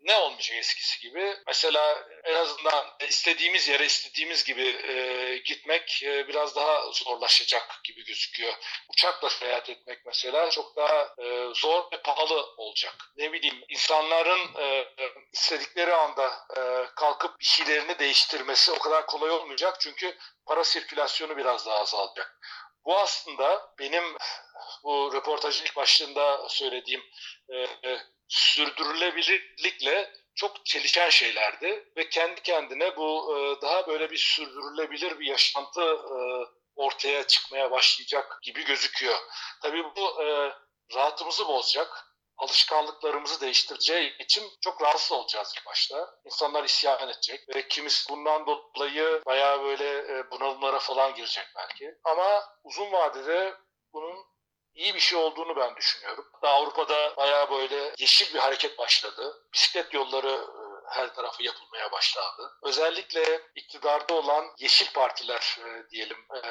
[0.01, 1.37] ne olmayacak eskisi gibi?
[1.47, 8.53] Mesela en azından istediğimiz yere istediğimiz gibi e, gitmek e, biraz daha zorlaşacak gibi gözüküyor.
[8.89, 12.95] Uçakla seyahat etmek mesela çok daha e, zor ve pahalı olacak.
[13.17, 14.87] Ne bileyim insanların e,
[15.33, 16.61] istedikleri anda e,
[16.95, 22.39] kalkıp bir şeylerini değiştirmesi o kadar kolay olmayacak çünkü para sirkülasyonu biraz daha azalacak.
[22.85, 24.17] Bu aslında benim
[24.83, 27.03] bu röportajın ilk başlığında söylediğim
[27.53, 27.67] e,
[28.29, 35.81] sürdürülebilirlikle çok çelişen şeylerdi ve kendi kendine bu e, daha böyle bir sürdürülebilir bir yaşantı
[35.81, 36.17] e,
[36.75, 39.15] ortaya çıkmaya başlayacak gibi gözüküyor.
[39.61, 40.53] Tabii bu e,
[40.95, 42.05] rahatımızı bozacak,
[42.37, 46.15] alışkanlıklarımızı değiştireceği için çok rahatsız olacağız ilk başta.
[46.25, 51.95] İnsanlar isyan edecek ve kimisi bundan dolayı bayağı böyle bunalımlara falan girecek belki.
[52.03, 53.53] Ama uzun vadede
[53.93, 54.25] bunun
[54.79, 56.25] iyi bir şey olduğunu ben düşünüyorum.
[56.33, 59.47] Hatta Avrupa'da bayağı böyle yeşil bir hareket başladı.
[59.53, 62.57] Bisiklet yolları e, her tarafı yapılmaya başladı.
[62.63, 66.41] Özellikle iktidarda olan yeşil partiler e, diyelim e,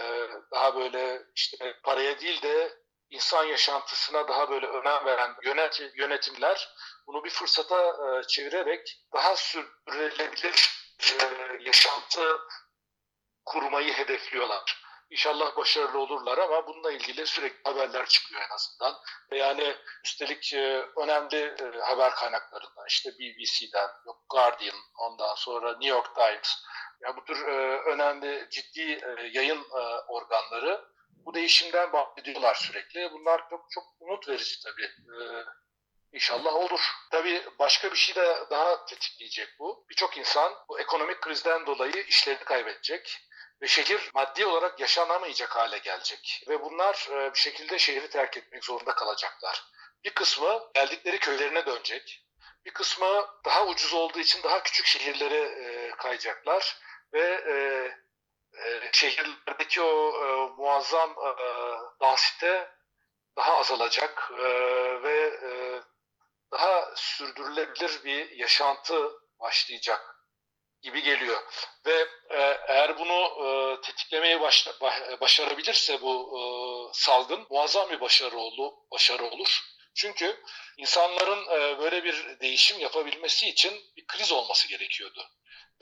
[0.51, 2.79] daha böyle işte paraya değil de
[3.11, 5.35] insan yaşantısına daha böyle önem veren
[5.95, 6.75] yönetimler
[7.07, 7.97] bunu bir fırsata
[8.29, 10.71] çevirerek daha sürdürülebilir
[11.61, 12.39] yaşantı
[13.45, 14.78] kurmayı hedefliyorlar.
[15.11, 18.97] İnşallah başarılı olurlar ama bununla ilgili sürekli haberler çıkıyor en azından.
[19.33, 23.89] Yani üstelik e, önemli e, haber kaynaklarından işte BBC'den,
[24.29, 26.65] Guardian, ondan sonra New York Times.
[27.01, 29.01] Yani bu tür e, önemli ciddi
[29.33, 29.67] yayın
[30.09, 33.13] organları bu değişimden bahsediyorlar sürekli.
[33.13, 34.91] Bunlar çok çok umut verici tabii.
[36.13, 36.81] İnşallah olur.
[37.11, 39.87] Tabii başka bir şey de daha tetikleyecek bu.
[39.91, 43.28] Birçok insan bu ekonomik krizden dolayı işlerini kaybedecek
[43.63, 46.45] ve şehir maddi olarak yaşanamayacak hale gelecek.
[46.49, 49.65] Ve bunlar e, bir şekilde şehri terk etmek zorunda kalacaklar.
[50.05, 52.25] Bir kısmı geldikleri köylerine dönecek.
[52.65, 56.79] Bir kısmı daha ucuz olduğu için daha küçük şehirlere e, kayacaklar
[57.13, 57.59] ve e,
[58.93, 60.13] şehirlerdeki o
[60.59, 61.31] muazzam e,
[62.01, 62.71] densite
[63.37, 64.31] daha azalacak
[65.03, 65.41] ve
[66.53, 70.18] daha sürdürülebilir bir yaşantı başlayacak
[70.83, 71.43] gibi geliyor.
[71.87, 74.73] Ve e, eğer bunu e, tetiklemeye başla,
[75.21, 76.41] başarabilirse bu e,
[76.99, 79.61] salgın muazzam bir başarı, oldu, başarı olur.
[79.95, 80.43] Çünkü
[80.77, 85.31] insanların e, böyle bir değişim yapabilmesi için bir kriz olması gerekiyordu.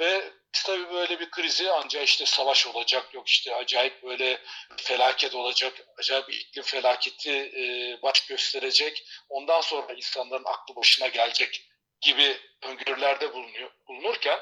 [0.00, 0.30] Ve
[0.64, 4.40] tabii böyle bir krizi ancak işte savaş olacak, yok işte acayip böyle
[4.76, 7.62] felaket olacak, acayip bir iklim felaketi e,
[8.02, 9.04] baş gösterecek.
[9.28, 11.68] Ondan sonra insanların aklı başına gelecek
[12.00, 14.40] gibi öngörülerde bulunuyor, bulunurken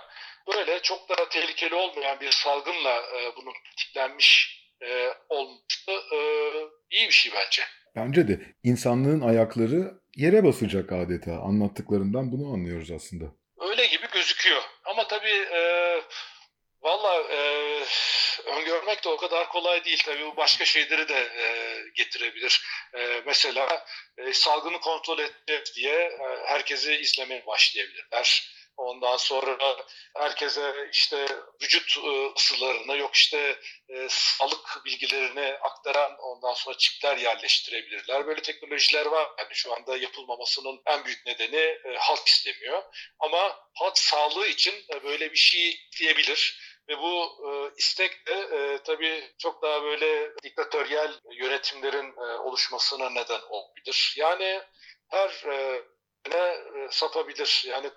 [0.53, 6.19] böyle çok da tehlikeli olmayan bir salgınla e, bunun tetiklenmiş e, olması e,
[6.91, 7.63] iyi bir şey bence.
[7.97, 11.33] Bence de insanlığın ayakları yere basacak adeta.
[11.33, 13.25] Anlattıklarından bunu anlıyoruz aslında.
[13.61, 14.63] Öyle gibi gözüküyor.
[14.85, 15.61] Ama tabii e,
[16.83, 17.39] valla e,
[18.47, 20.03] öngörmek de o kadar kolay değil.
[20.07, 21.45] Tabii bu başka şeyleri de e,
[21.95, 22.63] getirebilir.
[22.95, 23.85] E, mesela
[24.19, 28.55] e, salgını kontrol edeceğiz diye e, herkesi izlemeye başlayabilirler.
[28.77, 29.77] Ondan sonra
[30.16, 31.27] herkese işte
[31.62, 33.59] vücut e, ısılarını yok işte
[33.89, 38.27] e, sağlık bilgilerini aktaran ondan sonra çipler yerleştirebilirler.
[38.27, 39.31] Böyle teknolojiler var.
[39.39, 42.83] Yani şu anda yapılmamasının en büyük nedeni e, halk istemiyor.
[43.18, 46.61] Ama halk sağlığı için e, böyle bir şey diyebilir.
[46.89, 53.41] Ve bu e, istek de e, tabii çok daha böyle diktatöryel yönetimlerin e, oluşmasına neden
[53.49, 54.14] olabilir.
[54.16, 54.62] Yani
[55.09, 55.83] her e,
[56.31, 57.64] ne e, sapabilir.
[57.66, 57.91] Yani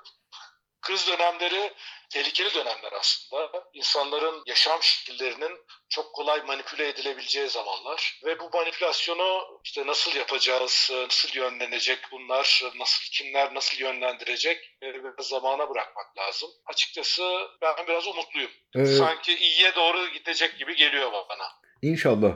[0.88, 1.74] kriz dönemleri
[2.10, 3.70] tehlikeli dönemler aslında.
[3.74, 5.58] İnsanların yaşam şekillerinin
[5.90, 13.12] çok kolay manipüle edilebileceği zamanlar ve bu manipülasyonu işte nasıl yapacağız, nasıl yönlenecek bunlar, nasıl
[13.12, 16.50] kimler nasıl yönlendirecek e, zamana bırakmak lazım.
[16.66, 18.52] Açıkçası ben biraz umutluyum.
[18.76, 21.48] Ee, Sanki iyiye doğru gidecek gibi geliyor bana.
[21.82, 22.32] İnşallah.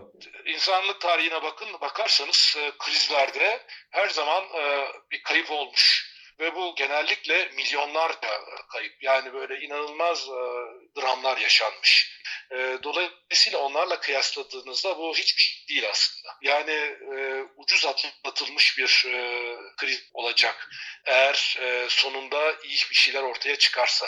[0.45, 6.10] İnsanlık tarihine bakın bakarsanız e, krizlerde her zaman e, bir kayıp olmuş
[6.41, 8.29] ve bu genellikle milyonlarca
[8.71, 9.03] kayıp.
[9.03, 10.41] Yani böyle inanılmaz e,
[11.01, 12.21] dramlar yaşanmış.
[12.51, 16.29] E, dolayısıyla onlarla kıyasladığınızda bu hiçbir şey değil aslında.
[16.41, 16.71] Yani
[17.15, 20.69] e, ucuz atlatılmış bir e, kriz olacak.
[21.05, 24.05] Eğer e, sonunda iyi bir şeyler ortaya çıkarsa.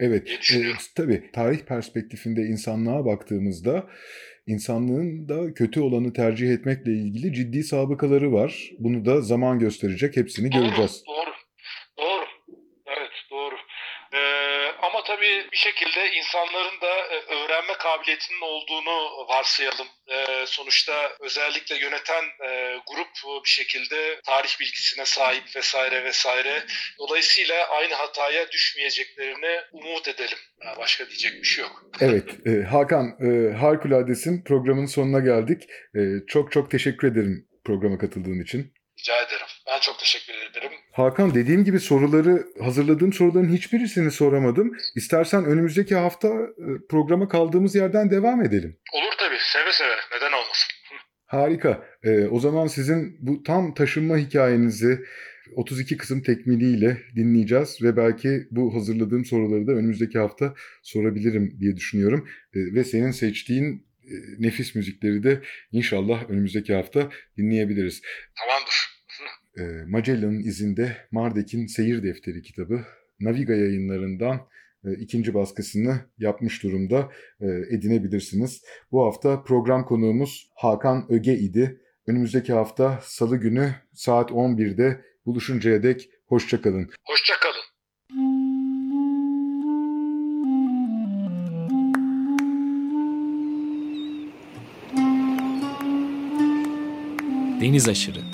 [0.00, 3.86] Evet, e, tabii tarih perspektifinde insanlığa baktığımızda
[4.46, 8.70] insanlığın da kötü olanı tercih etmekle ilgili ciddi sabıkaları var.
[8.78, 11.02] Bunu da zaman gösterecek, hepsini doğru, göreceğiz.
[11.06, 11.30] Doğru,
[15.06, 19.86] tabii bir şekilde insanların da e, öğrenme kabiliyetinin olduğunu varsayalım.
[20.08, 26.62] E, sonuçta özellikle yöneten e, grup bir şekilde tarih bilgisine sahip vesaire vesaire.
[26.98, 30.38] Dolayısıyla aynı hataya düşmeyeceklerini umut edelim.
[30.78, 31.82] Başka diyecek bir şey yok.
[32.00, 32.30] Evet
[32.70, 33.06] Hakan
[33.60, 35.62] harikuladesin programın sonuna geldik.
[36.28, 38.74] Çok çok teşekkür ederim programa katıldığın için.
[39.04, 39.46] Rica ederim.
[39.66, 40.72] Ben çok teşekkür ederim.
[40.92, 44.72] Hakan dediğim gibi soruları hazırladığım soruların hiçbirisini soramadım.
[44.96, 48.78] İstersen önümüzdeki hafta e, programa kaldığımız yerden devam edelim.
[48.92, 49.36] Olur tabii.
[49.52, 49.94] Seve seve.
[50.16, 50.68] Neden olmasın?
[51.26, 51.86] Harika.
[52.04, 54.98] Ee, o zaman sizin bu tam taşınma hikayenizi
[55.56, 62.28] 32 kısım tekmiliyle dinleyeceğiz ve belki bu hazırladığım soruları da önümüzdeki hafta sorabilirim diye düşünüyorum.
[62.54, 65.40] Ee, ve senin seçtiğin e, nefis müzikleri de
[65.72, 68.02] inşallah önümüzdeki hafta dinleyebiliriz.
[68.38, 68.93] Tamamdır.
[69.58, 72.80] E, Magellan'ın izinde Mardek'in Seyir Defteri kitabı
[73.20, 74.40] Naviga yayınlarından
[74.84, 77.10] e, ikinci baskısını yapmış durumda
[77.70, 78.62] edinebilirsiniz.
[78.92, 81.80] Bu hafta program konuğumuz Hakan Öge idi.
[82.06, 86.90] Önümüzdeki hafta salı günü saat 11'de buluşuncaya dek hoşçakalın.
[87.04, 87.64] Hoşçakalın.
[97.60, 98.33] Deniz aşırı.